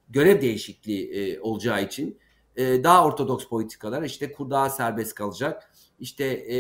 görev 0.10 0.42
değişikliği 0.42 1.12
e, 1.12 1.40
olacağı 1.40 1.84
için 1.84 2.18
e, 2.56 2.84
daha 2.84 3.06
ortodoks 3.06 3.48
politikalar 3.48 4.04
işte 4.04 4.32
kur 4.32 4.50
daha 4.50 4.70
serbest 4.70 5.16
kalacak. 5.16 5.72
İşte 6.00 6.26
e, 6.26 6.56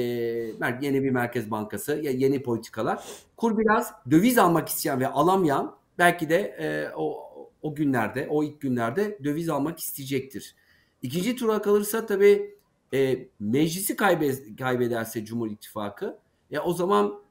yeni 0.82 1.04
bir 1.04 1.10
Merkez 1.10 1.52
Bankası, 1.52 1.96
yeni 1.96 2.44
politikalar. 2.44 3.04
Kur 3.38 3.58
biraz 3.58 3.94
döviz 4.12 4.38
almak 4.38 4.70
isteyen 4.70 5.00
ve 5.00 5.08
alamayan 5.08 5.76
belki 5.98 6.30
de 6.30 6.38
e, 6.60 6.96
o 6.96 7.28
o 7.62 7.76
günlerde, 7.76 8.28
o 8.30 8.44
ilk 8.44 8.62
günlerde 8.62 9.20
döviz 9.24 9.50
almak 9.50 9.80
isteyecektir. 9.80 10.56
İkinci 11.02 11.36
tura 11.36 11.62
kalırsa 11.62 12.06
tabii 12.06 12.56
e, 12.94 13.28
meclisi 13.40 13.96
kaybe, 13.96 14.56
kaybederse 14.56 15.26
Cumhur 15.26 15.52
İttifakı 15.52 16.20
ya 16.52 16.64
o 16.64 16.74
zaman 16.74 17.22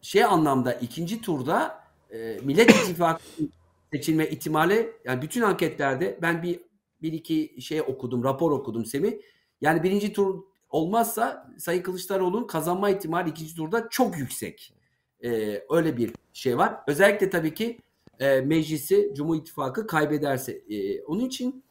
şey 0.00 0.24
anlamda 0.24 0.72
ikinci 0.72 1.20
turda 1.20 1.84
e, 2.10 2.38
Millet 2.42 2.70
İttifakı 2.70 3.22
seçilme 3.92 4.28
ihtimali 4.28 4.92
yani 5.04 5.22
bütün 5.22 5.42
anketlerde 5.42 6.18
ben 6.22 6.42
bir 6.42 6.60
bir 7.02 7.12
iki 7.12 7.62
şey 7.62 7.80
okudum, 7.80 8.24
rapor 8.24 8.50
okudum 8.52 8.86
Semi. 8.86 9.20
Yani 9.60 9.82
birinci 9.82 10.12
tur 10.12 10.42
olmazsa 10.70 11.50
Sayın 11.58 11.82
Kılıçdaroğlu'nun 11.82 12.46
kazanma 12.46 12.90
ihtimali 12.90 13.30
ikinci 13.30 13.54
turda 13.56 13.88
çok 13.90 14.18
yüksek. 14.18 14.74
Ee, 15.24 15.62
öyle 15.70 15.96
bir 15.96 16.12
şey 16.32 16.58
var. 16.58 16.76
Özellikle 16.86 17.30
tabii 17.30 17.54
ki 17.54 17.78
e, 18.20 18.40
meclisi 18.40 19.12
Cumhur 19.14 19.36
İttifakı 19.36 19.86
kaybederse. 19.86 20.52
E, 20.52 21.02
onun 21.02 21.24
için 21.24 21.64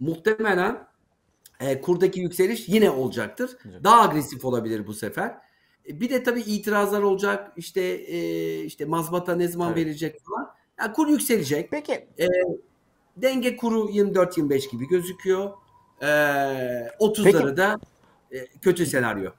muhtemelen 0.00 0.86
e, 1.60 1.80
kurdaki 1.80 2.20
yükseliş 2.20 2.68
yine 2.68 2.90
olacaktır. 2.90 3.50
Daha 3.84 4.02
agresif 4.02 4.44
olabilir 4.44 4.86
bu 4.86 4.94
sefer. 4.94 5.36
E, 5.88 6.00
bir 6.00 6.10
de 6.10 6.22
tabii 6.22 6.40
itirazlar 6.40 7.02
olacak. 7.02 7.52
İşte 7.56 7.80
e, 7.80 8.64
işte 8.64 8.84
mazbata 8.84 9.36
ne 9.36 9.48
zaman 9.48 9.72
evet. 9.72 9.86
verecek 9.86 10.20
falan. 10.24 10.54
Yani 10.78 10.92
kur 10.92 11.08
yükselecek. 11.08 11.70
Peki. 11.70 11.92
E, 11.92 12.26
denge 13.16 13.56
kuru 13.56 13.90
24-25 13.90 14.70
gibi 14.70 14.88
gözüküyor. 14.88 15.50
E, 16.00 16.06
30'ları 16.06 17.56
da 17.56 17.80
e, 18.32 18.46
kötü 18.46 18.86
senaryo. 18.86 19.30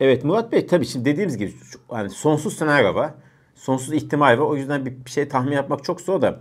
Evet 0.00 0.24
Murat 0.24 0.52
Bey 0.52 0.66
tabii 0.66 0.86
şimdi 0.86 1.04
dediğimiz 1.04 1.36
gibi 1.36 1.52
yani 1.92 2.10
sonsuz 2.10 2.56
senaryo 2.56 2.94
var 2.94 3.14
sonsuz 3.54 3.94
ihtimal 3.94 4.38
var. 4.38 4.38
O 4.38 4.56
yüzden 4.56 4.86
bir, 4.86 5.10
şey 5.10 5.28
tahmin 5.28 5.52
yapmak 5.52 5.84
çok 5.84 6.00
zor 6.00 6.22
da 6.22 6.40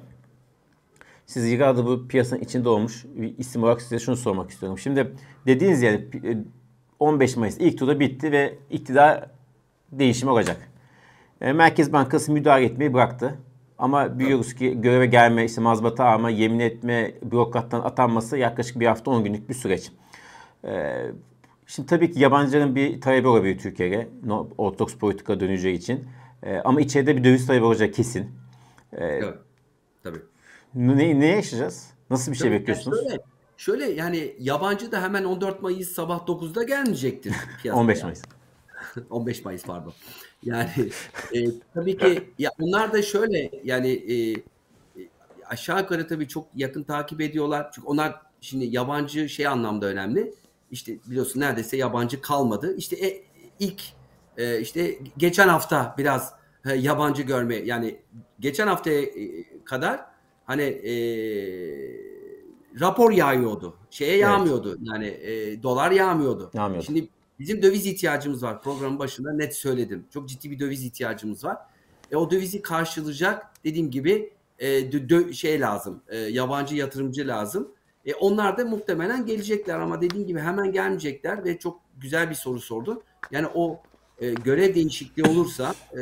siz 1.25 1.51
yıllardır 1.51 1.85
bu 1.85 2.07
piyasanın 2.07 2.41
içinde 2.41 2.69
olmuş 2.69 3.05
bir 3.15 3.37
isim 3.37 3.63
olarak 3.63 3.81
size 3.81 3.99
şunu 3.99 4.15
sormak 4.15 4.49
istiyorum. 4.49 4.77
Şimdi 4.77 5.13
dediğiniz 5.45 5.81
yani 5.81 6.07
15 6.99 7.37
Mayıs 7.37 7.57
ilk 7.57 7.77
turda 7.77 7.99
bitti 7.99 8.31
ve 8.31 8.57
iktidar 8.69 9.29
değişimi 9.91 10.31
olacak. 10.31 10.69
E, 11.41 11.53
Merkez 11.53 11.93
Bankası 11.93 12.31
müdahale 12.31 12.65
etmeyi 12.65 12.93
bıraktı. 12.93 13.39
Ama 13.77 14.19
biliyoruz 14.19 14.55
ki 14.55 14.81
göreve 14.81 15.05
gelme, 15.05 15.45
işte 15.45 15.61
mazbata 15.61 16.05
alma, 16.05 16.29
yemin 16.29 16.59
etme, 16.59 17.11
bürokrattan 17.23 17.79
atanması 17.79 18.37
yaklaşık 18.37 18.79
bir 18.79 18.87
hafta 18.87 19.11
10 19.11 19.23
günlük 19.23 19.49
bir 19.49 19.53
süreç. 19.53 19.91
E, 20.65 21.01
şimdi 21.67 21.87
tabii 21.87 22.11
ki 22.11 22.19
yabancıların 22.19 22.75
bir 22.75 23.01
talebi 23.01 23.27
olabilir 23.27 23.57
Türkiye'ye 23.59 24.07
ortodoks 24.57 24.95
politika 24.95 25.39
döneceği 25.39 25.75
için. 25.75 26.07
E, 26.43 26.57
ama 26.57 26.81
içeride 26.81 27.17
bir 27.17 27.23
döviz 27.23 27.47
talebi 27.47 27.65
olacak 27.65 27.93
kesin. 27.93 28.31
E, 28.93 29.05
evet. 29.05 29.37
Tabii. 30.03 30.21
Ne, 30.75 31.19
ne 31.19 31.25
yaşayacağız? 31.25 31.89
Nasıl 32.09 32.31
bir 32.31 32.37
şey 32.37 32.49
Tabii, 32.49 32.59
bekliyorsunuz? 32.59 32.97
Yani 32.97 33.19
şöyle, 33.57 33.85
şöyle 33.85 34.01
yani 34.01 34.35
yabancı 34.39 34.91
da 34.91 35.01
hemen 35.01 35.23
14 35.23 35.61
Mayıs 35.61 35.89
sabah 35.89 36.27
9'da 36.27 36.63
gelmeyecektir. 36.63 37.35
15 37.73 38.03
Mayıs. 38.03 38.21
15 39.09 39.45
Mayıs 39.45 39.65
pardon. 39.65 39.93
Yani 40.43 40.69
e, 41.35 41.45
tabii 41.73 41.97
ki 41.97 42.33
ya 42.39 42.51
onlar 42.59 42.93
da 42.93 43.01
şöyle 43.01 43.51
yani 43.63 43.91
e, 43.91 44.43
aşağı 45.45 45.79
yukarı 45.79 46.07
tabii 46.07 46.27
çok 46.27 46.47
yakın 46.55 46.83
takip 46.83 47.21
ediyorlar. 47.21 47.71
Çünkü 47.75 47.87
onlar 47.87 48.21
şimdi 48.41 48.65
yabancı 48.65 49.29
şey 49.29 49.47
anlamda 49.47 49.85
önemli. 49.85 50.33
İşte 50.71 50.97
biliyorsun 51.07 51.39
neredeyse 51.39 51.77
yabancı 51.77 52.21
kalmadı. 52.21 52.75
İşte 52.77 53.07
e, 53.07 53.23
ilk 53.59 53.81
e, 54.37 54.59
işte 54.59 54.99
geçen 55.17 55.47
hafta 55.47 55.95
biraz 55.97 56.33
e, 56.65 56.73
yabancı 56.73 57.21
görme 57.21 57.55
yani 57.55 57.99
geçen 58.39 58.67
haftaya 58.67 59.01
e, 59.01 59.43
kadar 59.65 60.05
hani 60.45 60.63
e, 60.63 60.93
rapor 62.79 63.11
yağıyordu. 63.11 63.77
Şeye 63.89 64.17
yağmıyordu. 64.17 64.69
Evet. 64.69 64.87
Yani 64.91 65.07
e, 65.07 65.63
dolar 65.63 65.91
yağmıyordu. 65.91 66.51
Yağmıyordu. 66.53 66.85
Şimdi 66.85 67.07
bizim 67.39 67.61
döviz 67.61 67.85
ihtiyacımız 67.85 68.43
var. 68.43 68.61
Programın 68.61 68.99
başında 68.99 69.33
net 69.33 69.55
söyledim. 69.55 70.05
Çok 70.13 70.29
ciddi 70.29 70.51
bir 70.51 70.59
döviz 70.59 70.85
ihtiyacımız 70.85 71.43
var. 71.43 71.57
E, 72.11 72.15
o 72.15 72.31
dövizi 72.31 72.61
karşılayacak 72.61 73.63
dediğim 73.63 73.91
gibi 73.91 74.33
e, 74.59 74.91
dö, 74.91 75.09
dö, 75.09 75.33
şey 75.33 75.59
lazım. 75.59 76.01
E, 76.07 76.17
yabancı 76.17 76.75
yatırımcı 76.75 77.27
lazım. 77.27 77.71
E, 78.05 78.13
onlar 78.13 78.57
da 78.57 78.65
muhtemelen 78.65 79.25
gelecekler 79.25 79.79
ama 79.79 80.01
dediğim 80.01 80.27
gibi 80.27 80.39
hemen 80.39 80.71
gelmeyecekler 80.71 81.45
ve 81.45 81.59
çok 81.59 81.79
güzel 81.97 82.29
bir 82.29 82.35
soru 82.35 82.59
sordu. 82.59 83.03
Yani 83.31 83.47
o 83.53 83.81
e, 84.19 84.33
görev 84.33 84.75
değişikliği 84.75 85.23
olursa 85.23 85.75
e, 85.97 86.01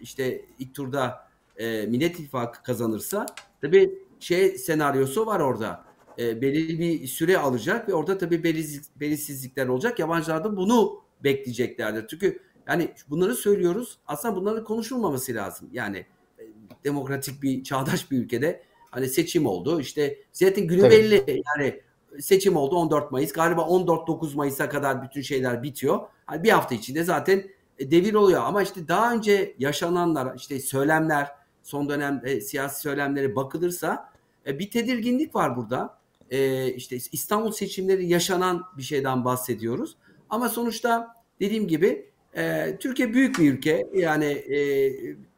işte 0.00 0.44
ilk 0.58 0.74
turda 0.74 1.28
e, 1.56 1.86
Millet 1.86 2.20
İttifakı 2.20 2.62
kazanırsa 2.62 3.26
tabii 3.60 3.98
şey 4.20 4.58
senaryosu 4.58 5.26
var 5.26 5.40
orada. 5.40 5.84
E, 6.18 6.40
belirli 6.40 6.78
bir 6.78 7.06
süre 7.06 7.38
alacak 7.38 7.88
ve 7.88 7.94
orada 7.94 8.18
tabii 8.18 8.44
beliz, 8.44 8.90
belirsizlikler 8.96 9.66
olacak. 9.66 9.98
Yabancılar 9.98 10.44
da 10.44 10.56
bunu 10.56 11.00
bekleyeceklerdir. 11.24 12.08
Çünkü 12.08 12.38
yani 12.68 12.88
bunları 13.10 13.34
söylüyoruz. 13.34 13.98
Aslında 14.06 14.36
bunların 14.36 14.64
konuşulmaması 14.64 15.34
lazım. 15.34 15.68
Yani 15.72 16.06
e, 16.38 16.42
demokratik 16.84 17.42
bir 17.42 17.64
çağdaş 17.64 18.10
bir 18.10 18.18
ülkede 18.18 18.62
hani 18.90 19.08
seçim 19.08 19.46
oldu. 19.46 19.80
İşte 19.80 20.18
zaten 20.32 20.66
günü 20.66 20.80
Tabii. 20.80 20.90
belli. 20.90 21.42
Yani 21.56 21.80
seçim 22.20 22.56
oldu 22.56 22.76
14 22.76 23.12
Mayıs. 23.12 23.32
Galiba 23.32 23.60
14-9 23.60 24.36
Mayıs'a 24.36 24.68
kadar 24.68 25.02
bütün 25.02 25.22
şeyler 25.22 25.62
bitiyor. 25.62 26.00
Hani 26.26 26.42
bir 26.42 26.50
hafta 26.50 26.74
içinde 26.74 27.04
zaten 27.04 27.44
e, 27.78 27.90
devir 27.90 28.14
oluyor. 28.14 28.42
Ama 28.44 28.62
işte 28.62 28.88
daha 28.88 29.12
önce 29.12 29.54
yaşananlar, 29.58 30.36
işte 30.36 30.60
söylemler, 30.60 31.28
son 31.62 31.88
dönem 31.88 32.22
e, 32.24 32.40
siyasi 32.40 32.80
söylemlere 32.80 33.36
bakılırsa 33.36 34.12
e, 34.46 34.58
bir 34.58 34.70
tedirginlik 34.70 35.34
var 35.34 35.56
burada. 35.56 35.98
E, 36.30 36.66
işte 36.72 36.96
İstanbul 37.12 37.52
seçimleri 37.52 38.06
yaşanan 38.06 38.64
bir 38.76 38.82
şeyden 38.82 39.24
bahsediyoruz. 39.24 39.96
Ama 40.30 40.48
sonuçta 40.48 41.16
dediğim 41.40 41.68
gibi 41.68 42.10
e, 42.36 42.76
Türkiye 42.80 43.14
büyük 43.14 43.38
bir 43.38 43.52
ülke. 43.52 43.86
Yani 43.94 44.24
e, 44.24 44.92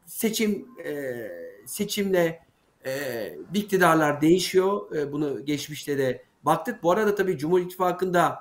seçim 0.05 0.67
e, 0.85 1.15
seçimle 1.65 2.45
e, 2.85 2.91
iktidarlar 3.53 4.21
değişiyor. 4.21 4.95
E, 4.95 5.11
bunu 5.11 5.45
geçmişte 5.45 5.97
de 5.97 6.23
baktık. 6.43 6.83
Bu 6.83 6.91
arada 6.91 7.15
tabii 7.15 7.37
Cumhur 7.37 7.59
İttifakı'nda 7.59 8.39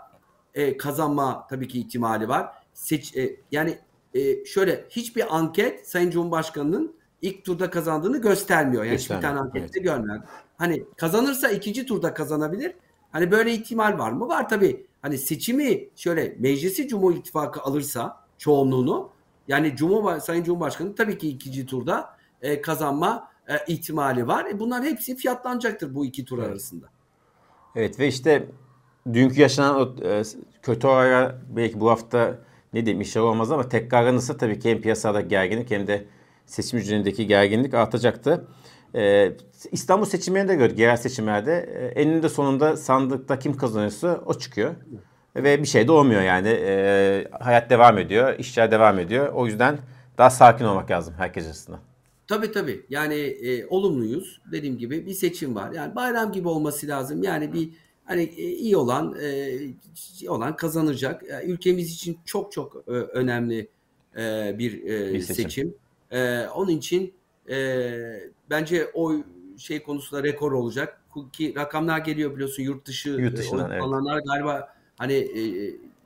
e, 0.54 0.76
kazanma 0.76 1.46
tabii 1.50 1.68
ki 1.68 1.78
ihtimali 1.78 2.28
var. 2.28 2.52
Seç, 2.74 3.16
e, 3.16 3.36
yani 3.52 3.78
e, 4.14 4.44
şöyle 4.44 4.84
hiçbir 4.90 5.36
anket 5.36 5.88
Sayın 5.88 6.10
Cumhurbaşkanı'nın 6.10 6.94
ilk 7.22 7.44
turda 7.44 7.70
kazandığını 7.70 8.20
göstermiyor. 8.20 8.84
Yani 8.84 8.98
hiçbir 8.98 9.20
tane 9.20 9.38
ankette 9.38 9.78
evet. 9.78 9.84
görmüyor. 9.84 10.22
Hani 10.58 10.84
kazanırsa 10.96 11.48
ikinci 11.48 11.86
turda 11.86 12.14
kazanabilir. 12.14 12.74
Hani 13.12 13.30
böyle 13.30 13.52
ihtimal 13.52 13.98
var 13.98 14.12
mı? 14.12 14.28
Var 14.28 14.48
tabii. 14.48 14.86
Hani 15.02 15.18
seçimi 15.18 15.88
şöyle 15.96 16.36
meclisi 16.38 16.88
Cumhur 16.88 17.14
İttifakı 17.14 17.60
alırsa 17.60 18.24
çoğunluğunu 18.38 19.10
yani 19.48 19.76
Cumhur 19.76 20.18
Sayın 20.18 20.44
Cumhurbaşkanı 20.44 20.94
tabii 20.94 21.18
ki 21.18 21.28
ikinci 21.28 21.66
turda 21.66 22.16
e, 22.42 22.60
kazanma 22.60 23.30
e, 23.48 23.72
ihtimali 23.72 24.26
var. 24.26 24.44
E, 24.44 24.60
bunlar 24.60 24.84
hepsi 24.84 25.16
fiyatlanacaktır 25.16 25.94
bu 25.94 26.06
iki 26.06 26.24
tur 26.24 26.38
evet. 26.38 26.48
arasında. 26.48 26.86
Evet 27.74 27.98
ve 27.98 28.08
işte 28.08 28.48
dünkü 29.12 29.40
yaşanan 29.40 29.96
e, 30.04 30.22
kötü 30.62 30.86
olaylar 30.86 31.34
belki 31.56 31.80
bu 31.80 31.90
hafta 31.90 32.38
ne 32.72 32.86
diyeyim 32.86 33.00
işler 33.00 33.22
olmaz 33.22 33.52
ama 33.52 33.68
tekrarlanırsa 33.68 34.36
tabii 34.36 34.58
ki 34.58 34.70
hem 34.70 34.80
piyasada 34.80 35.20
gerginlik 35.20 35.70
hem 35.70 35.86
de 35.86 36.04
seçim 36.46 36.78
hücrelerindeki 36.78 37.26
gerginlik 37.26 37.74
artacaktı. 37.74 38.46
Ee, 38.94 39.32
İstanbul 39.72 40.04
seçimlerinde 40.04 40.54
gördük, 40.54 40.78
yerel 40.78 40.96
seçimlerde. 40.96 41.70
E, 41.74 42.00
eninde 42.00 42.28
sonunda 42.28 42.76
sandıkta 42.76 43.38
kim 43.38 43.56
kazanıyorsa 43.56 44.20
o 44.26 44.34
çıkıyor. 44.34 44.74
Ve 45.36 45.62
bir 45.62 45.66
şey 45.66 45.88
de 45.88 45.92
olmuyor 45.92 46.22
yani. 46.22 46.48
E, 46.48 47.28
hayat 47.40 47.70
devam 47.70 47.98
ediyor, 47.98 48.38
işler 48.38 48.70
devam 48.70 48.98
ediyor. 48.98 49.32
O 49.32 49.46
yüzden 49.46 49.78
daha 50.18 50.30
sakin 50.30 50.64
olmak 50.64 50.90
lazım 50.90 51.14
herkes 51.18 51.48
açısından. 51.48 51.80
Tabii 52.26 52.52
tabii. 52.52 52.86
Yani 52.90 53.14
e, 53.14 53.66
olumluyuz. 53.66 54.40
Dediğim 54.52 54.78
gibi 54.78 55.06
bir 55.06 55.14
seçim 55.14 55.54
var. 55.54 55.72
Yani 55.72 55.94
bayram 55.94 56.32
gibi 56.32 56.48
olması 56.48 56.88
lazım. 56.88 57.22
Yani 57.22 57.52
bir 57.52 57.70
hani 58.04 58.22
e, 58.22 58.48
iyi 58.48 58.76
olan 58.76 59.16
e, 59.22 60.28
olan 60.28 60.56
kazanacak. 60.56 61.22
Yani 61.28 61.44
ülkemiz 61.44 61.94
için 61.94 62.18
çok 62.24 62.52
çok 62.52 62.76
e, 62.88 62.90
önemli 62.90 63.68
e, 64.16 64.54
bir, 64.58 64.82
e, 64.82 65.14
bir 65.14 65.20
seçim. 65.20 65.44
seçim. 65.44 65.74
E, 66.10 66.46
onun 66.54 66.70
için 66.70 67.14
e, 67.50 67.90
bence 68.50 68.90
o 68.94 69.12
şey 69.58 69.82
konusunda 69.82 70.22
rekor 70.22 70.52
olacak. 70.52 71.00
Ki 71.32 71.54
rakamlar 71.56 71.98
geliyor 71.98 72.34
biliyorsun 72.34 72.62
yurt 72.62 72.86
dışı 72.86 73.08
yurt 73.10 73.36
dışından, 73.36 73.70
e, 73.70 73.74
evet. 74.12 74.24
galiba 74.26 74.74
hani 74.96 75.12
e, 75.14 75.40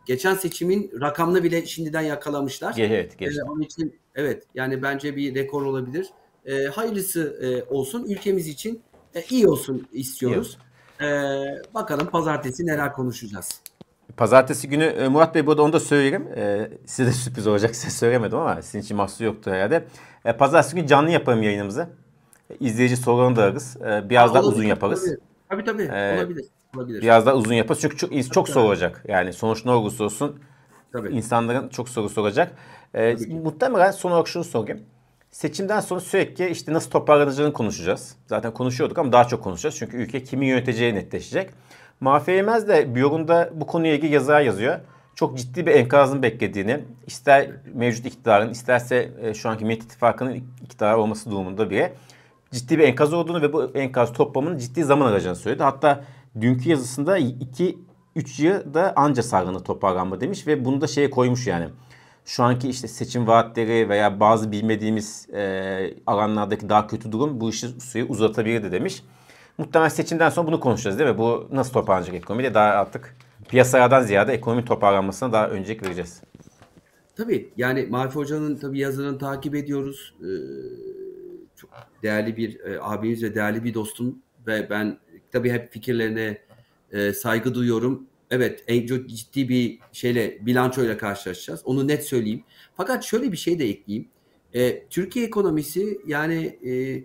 geçen 0.06 0.34
seçimin 0.34 0.90
rakamını 1.00 1.44
bile 1.44 1.66
şimdiden 1.66 2.02
yakalamışlar. 2.02 2.74
Evet, 2.78 3.18
geçti. 3.18 3.40
E, 3.46 3.50
onun 3.50 3.62
için 3.62 3.96
evet 4.14 4.44
yani 4.54 4.82
bence 4.82 5.16
bir 5.16 5.34
rekor 5.34 5.62
olabilir. 5.62 6.06
E, 6.46 6.64
hayırlısı 6.64 7.38
e, 7.42 7.74
olsun 7.74 8.04
ülkemiz 8.04 8.48
için 8.48 8.80
e, 9.14 9.24
iyi 9.30 9.48
olsun 9.48 9.88
istiyoruz. 9.92 10.58
İyi 10.60 10.67
E, 11.00 11.06
bakalım 11.74 12.06
pazartesi 12.06 12.66
neler 12.66 12.92
konuşacağız. 12.92 13.60
Pazartesi 14.16 14.68
günü 14.68 14.84
e, 14.84 15.08
Murat 15.08 15.34
Bey 15.34 15.46
burada 15.46 15.62
onu 15.62 15.72
da 15.72 15.80
söyleyeyim. 15.80 16.28
E, 16.36 16.70
size 16.86 17.08
de 17.08 17.12
sürpriz 17.16 17.46
olacak 17.46 17.76
size 17.76 17.90
söylemedim 17.90 18.38
ama 18.38 18.62
sizin 18.62 18.80
için 18.80 18.96
mahsur 18.96 19.24
yoktu 19.24 19.50
herhalde. 19.50 19.84
E, 20.24 20.32
Pazartesi 20.36 20.76
günü 20.76 20.86
canlı 20.86 21.10
yapalım 21.10 21.42
yayınımızı. 21.42 21.88
İzleyici 22.60 22.96
sorularını 22.96 23.36
da 23.36 23.44
alırız. 23.44 23.76
E, 23.76 24.10
biraz 24.10 24.30
ha, 24.30 24.34
daha 24.34 24.42
uzun 24.42 24.64
yaparız. 24.64 25.02
Olabilir. 25.02 25.20
Tabii 25.48 25.64
tabii 25.64 25.82
e, 25.82 26.16
olabilir. 26.16 26.44
olabilir. 26.76 27.02
Biraz 27.02 27.26
daha 27.26 27.34
uzun 27.34 27.54
yaparız 27.54 27.80
çünkü 27.80 27.96
çok, 27.96 28.32
çok 28.32 28.48
soru 28.48 28.64
olacak. 28.64 29.04
Yani 29.08 29.32
sonuç 29.32 29.64
ne 29.64 29.70
olursa 29.70 30.04
olsun 30.04 30.40
tabii. 30.92 31.08
insanların 31.08 31.68
çok 31.68 31.88
soru 31.88 32.08
soracak. 32.08 32.52
E, 32.94 33.16
muhtemelen 33.42 33.90
son 33.90 34.10
olarak 34.10 34.28
şunu 34.28 34.44
sorayım. 34.44 34.80
Seçimden 35.30 35.80
sonra 35.80 36.00
sürekli 36.00 36.50
işte 36.50 36.72
nasıl 36.72 36.90
toparlanacağını 36.90 37.52
konuşacağız. 37.52 38.16
Zaten 38.26 38.54
konuşuyorduk 38.54 38.98
ama 38.98 39.12
daha 39.12 39.24
çok 39.24 39.44
konuşacağız. 39.44 39.76
Çünkü 39.78 39.96
ülke 39.96 40.22
kimi 40.22 40.46
yöneteceği 40.46 40.94
netleşecek. 40.94 41.50
Mahfi 42.00 42.30
Eymez 42.30 42.68
de 42.68 42.94
Bjorn'da 42.94 43.50
bu 43.54 43.66
konuya 43.66 43.94
ilgili 43.94 44.14
yazılar 44.14 44.40
yazıyor. 44.40 44.78
Çok 45.14 45.38
ciddi 45.38 45.66
bir 45.66 45.72
enkazın 45.72 46.22
beklediğini, 46.22 46.80
ister 47.06 47.50
mevcut 47.74 48.06
iktidarın, 48.06 48.50
isterse 48.50 49.12
e, 49.22 49.34
şu 49.34 49.48
anki 49.48 49.64
Millet 49.64 49.82
İttifakı'nın 49.82 50.44
iktidar 50.62 50.94
olması 50.94 51.30
durumunda 51.30 51.70
bile 51.70 51.94
ciddi 52.52 52.78
bir 52.78 52.84
enkaz 52.84 53.12
olduğunu 53.12 53.42
ve 53.42 53.52
bu 53.52 53.70
enkaz 53.74 54.12
toplamının 54.12 54.58
ciddi 54.58 54.84
zaman 54.84 55.06
alacağını 55.12 55.36
söyledi. 55.36 55.62
Hatta 55.62 56.04
dünkü 56.40 56.70
yazısında 56.70 57.18
2-3 57.18 57.74
yılda 58.38 58.92
anca 58.96 59.22
sağlanır 59.22 59.60
toparlanma 59.60 60.20
demiş 60.20 60.46
ve 60.46 60.64
bunu 60.64 60.80
da 60.80 60.86
şeye 60.86 61.10
koymuş 61.10 61.46
yani. 61.46 61.68
Şu 62.28 62.42
anki 62.44 62.68
işte 62.68 62.88
seçim 62.88 63.26
vaatleri 63.26 63.88
veya 63.88 64.20
bazı 64.20 64.52
bilmediğimiz 64.52 65.30
e, 65.30 65.94
alanlardaki 66.06 66.68
daha 66.68 66.86
kötü 66.86 67.12
durum 67.12 67.40
bu 67.40 67.50
işi 67.50 67.68
suyu 67.80 68.06
uzatabilirdi 68.06 68.72
demiş. 68.72 69.02
Muhtemelen 69.58 69.88
seçimden 69.88 70.30
sonra 70.30 70.46
bunu 70.46 70.60
konuşacağız 70.60 70.98
değil 70.98 71.10
mi? 71.10 71.18
Bu 71.18 71.48
nasıl 71.52 71.72
toparlanacak 71.72 72.14
ekonomi 72.14 72.44
de 72.44 72.54
daha 72.54 72.66
artık 72.70 73.16
piyasalardan 73.48 74.02
ziyade 74.02 74.32
ekonomi 74.32 74.64
toparlanmasına 74.64 75.32
daha 75.32 75.48
öncelik 75.48 75.86
vereceğiz. 75.86 76.22
Tabii 77.16 77.52
yani 77.56 77.86
Mafi 77.90 78.14
Hoca'nın 78.14 78.56
tabii 78.56 78.78
yazını 78.78 79.18
takip 79.18 79.54
ediyoruz. 79.54 80.14
Ee, 80.20 80.26
çok 81.56 81.70
değerli 82.02 82.36
bir 82.36 82.60
e, 82.60 82.78
abimiz 82.82 83.22
ve 83.22 83.34
değerli 83.34 83.64
bir 83.64 83.74
dostum 83.74 84.18
ve 84.46 84.70
ben 84.70 84.98
tabii 85.32 85.50
hep 85.50 85.72
fikirlerine 85.72 86.38
e, 86.92 87.12
saygı 87.12 87.54
duyuyorum. 87.54 88.06
Evet 88.30 88.88
çok 88.88 89.08
ciddi 89.08 89.48
bir 89.48 89.78
şeyle 89.92 90.46
bilançoyla 90.46 90.98
karşılaşacağız. 90.98 91.62
Onu 91.64 91.88
net 91.88 92.04
söyleyeyim. 92.04 92.44
Fakat 92.76 93.04
şöyle 93.04 93.32
bir 93.32 93.36
şey 93.36 93.58
de 93.58 93.68
ekleyeyim. 93.68 94.08
E, 94.54 94.86
Türkiye 94.88 95.26
ekonomisi 95.26 96.00
yani 96.06 96.58
e, 96.66 97.04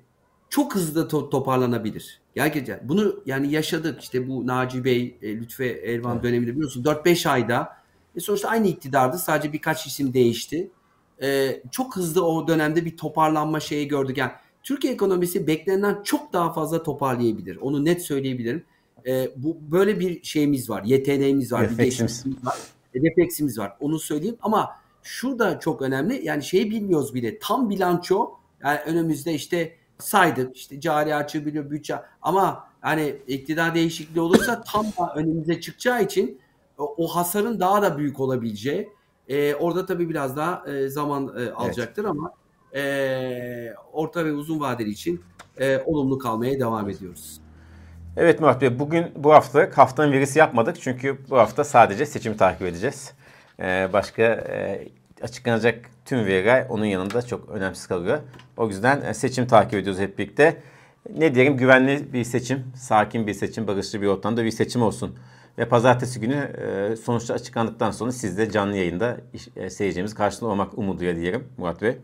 çok 0.50 0.76
hızlı 0.76 1.02
to- 1.02 1.30
toparlanabilir. 1.30 2.22
Gerçekten 2.36 2.80
bunu 2.84 3.24
yani 3.26 3.52
yaşadık 3.52 4.02
işte 4.02 4.28
bu 4.28 4.48
Naci 4.48 4.84
Bey, 4.84 5.18
e, 5.22 5.36
Lütfe 5.36 5.66
Elvan 5.66 6.14
evet. 6.14 6.24
döneminde 6.24 6.52
biliyorsun 6.52 6.84
4-5 6.84 7.30
ayda 7.30 7.78
e 8.16 8.20
sonuçta 8.20 8.50
aynı 8.50 8.68
iktidardı 8.68 9.18
sadece 9.18 9.54
birkaç 9.54 9.88
isim 9.88 10.14
değişti. 10.14 10.72
E, 11.22 11.62
çok 11.72 11.96
hızlı 11.96 12.26
o 12.26 12.48
dönemde 12.48 12.86
bir 12.86 12.98
toparlanma 12.98 13.60
şeyi 13.60 13.88
gördük. 13.88 14.18
Yani 14.18 14.32
Türkiye 14.64 14.94
ekonomisi 14.94 15.48
beklenenden 15.48 16.04
çok 16.04 16.34
daha 16.34 16.54
fazla 16.54 16.84
toparlayabilir. 16.84 17.56
Onu 17.56 17.86
net 17.86 18.02
söyleyebilirim. 18.02 18.64
E, 19.08 19.32
bu 19.36 19.58
böyle 19.72 20.00
bir 20.00 20.24
şeyimiz 20.24 20.70
var, 20.70 20.84
yeteneğimiz 20.84 21.52
var, 21.52 21.70
refleksimiz 21.70 22.26
var, 22.46 22.58
e, 22.96 23.00
refleksimiz 23.00 23.60
var. 23.60 23.78
Onu 23.80 24.00
söyleyeyim 24.00 24.38
ama 24.42 24.72
şurada 25.04 25.60
çok 25.60 25.82
önemli. 25.82 26.26
Yani 26.26 26.44
şeyi 26.44 26.72
bilmiyoruz 26.72 27.14
bile. 27.14 27.40
Tam 27.40 27.70
bilanço 27.70 28.32
yani 28.64 28.80
önümüzde 28.86 29.34
işte 29.34 29.76
saydık 30.00 30.58
işte 30.58 30.82
cari 30.82 31.16
açığı 31.16 31.46
biliyor 31.46 31.70
bütçe 31.70 31.96
ama 32.22 32.68
hani 32.82 33.16
iktidar 33.28 33.76
değişikliği 33.76 34.22
olursa 34.22 34.62
tam 34.62 34.86
da 34.86 35.14
önümüze 35.16 35.62
çıkacağı 35.62 36.04
için 36.04 36.40
o, 36.78 36.96
o 36.98 37.08
hasarın 37.08 37.60
daha 37.60 37.82
da 37.82 37.98
büyük 37.98 38.20
olabileceği 38.20 38.90
e, 39.28 39.56
orada 39.56 39.86
tabii 39.86 40.10
biraz 40.10 40.38
daha 40.38 40.66
e, 40.68 40.90
zaman 40.90 41.34
e, 41.38 41.52
alacaktır 41.52 42.04
evet. 42.04 42.12
ama 42.12 42.34
e, 42.76 43.74
orta 43.94 44.26
ve 44.26 44.34
uzun 44.34 44.60
vadeli 44.60 44.90
için 44.90 45.22
e, 45.58 45.80
olumlu 45.86 46.18
kalmaya 46.18 46.60
devam 46.60 46.90
ediyoruz. 46.90 47.43
Evet 48.18 48.40
Murat 48.40 48.62
Bey 48.62 48.80
bugün 48.80 49.06
bu 49.16 49.34
hafta 49.34 49.70
haftanın 49.76 50.12
verisi 50.12 50.40
yapmadık 50.40 50.82
çünkü 50.82 51.18
bu 51.30 51.38
hafta 51.38 51.64
sadece 51.64 52.06
seçimi 52.06 52.38
takip 52.38 52.62
edeceğiz. 52.62 53.14
Ee, 53.60 53.90
başka 53.94 54.22
e, 54.24 54.88
açıklanacak 55.22 55.90
tüm 56.06 56.26
veriler 56.26 56.66
onun 56.70 56.86
yanında 56.86 57.22
çok 57.22 57.50
önemsiz 57.50 57.88
kalıyor. 57.88 58.20
O 58.58 58.68
yüzden 58.68 59.02
e, 59.02 59.14
seçim 59.14 59.48
takip 59.48 59.74
ediyoruz 59.74 60.02
hep 60.02 60.18
birlikte. 60.20 60.58
Ne 61.18 61.36
diyelim 61.36 61.58
güvenli 61.58 62.14
bir 62.14 62.24
seçim, 62.24 62.64
sakin 62.76 63.28
bir 63.28 63.34
seçim, 63.34 63.68
barışçı 63.68 64.02
bir 64.02 64.08
ortamda 64.08 64.44
bir 64.44 64.52
seçim 64.52 64.82
olsun. 64.82 65.16
Ve 65.58 65.66
pazartesi 65.66 66.20
günü 66.20 66.36
e, 66.36 66.96
sonuçta 66.96 67.34
açıklandıktan 67.34 67.92
sonra 67.92 68.12
siz 68.12 68.38
de 68.38 68.52
canlı 68.52 68.78
yayında 68.78 69.18
e, 69.56 69.70
seyircimiz 69.70 70.14
karşısında 70.16 70.50
olmak 70.50 70.78
umuduyla 70.78 71.16
diyelim 71.16 71.44
Murat 71.58 71.82
Bey. 71.82 71.98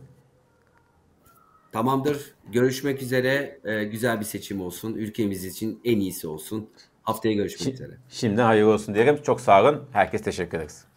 Tamamdır. 1.71 2.33
Görüşmek 2.51 3.01
üzere. 3.01 3.59
güzel 3.91 4.19
bir 4.19 4.25
seçim 4.25 4.61
olsun. 4.61 4.93
Ülkemiz 4.93 5.45
için 5.45 5.81
en 5.85 5.99
iyisi 5.99 6.27
olsun. 6.27 6.69
Haftaya 7.03 7.33
görüşmek 7.33 7.61
Şimdi, 7.61 7.73
üzere. 7.73 7.97
Şimdi 8.09 8.41
hayırlı 8.41 8.73
olsun 8.73 8.95
diyelim. 8.95 9.21
Çok 9.21 9.41
sağ 9.41 9.61
olun. 9.63 9.83
Herkes 9.91 10.21
teşekkür 10.21 10.57
ederiz. 10.57 10.88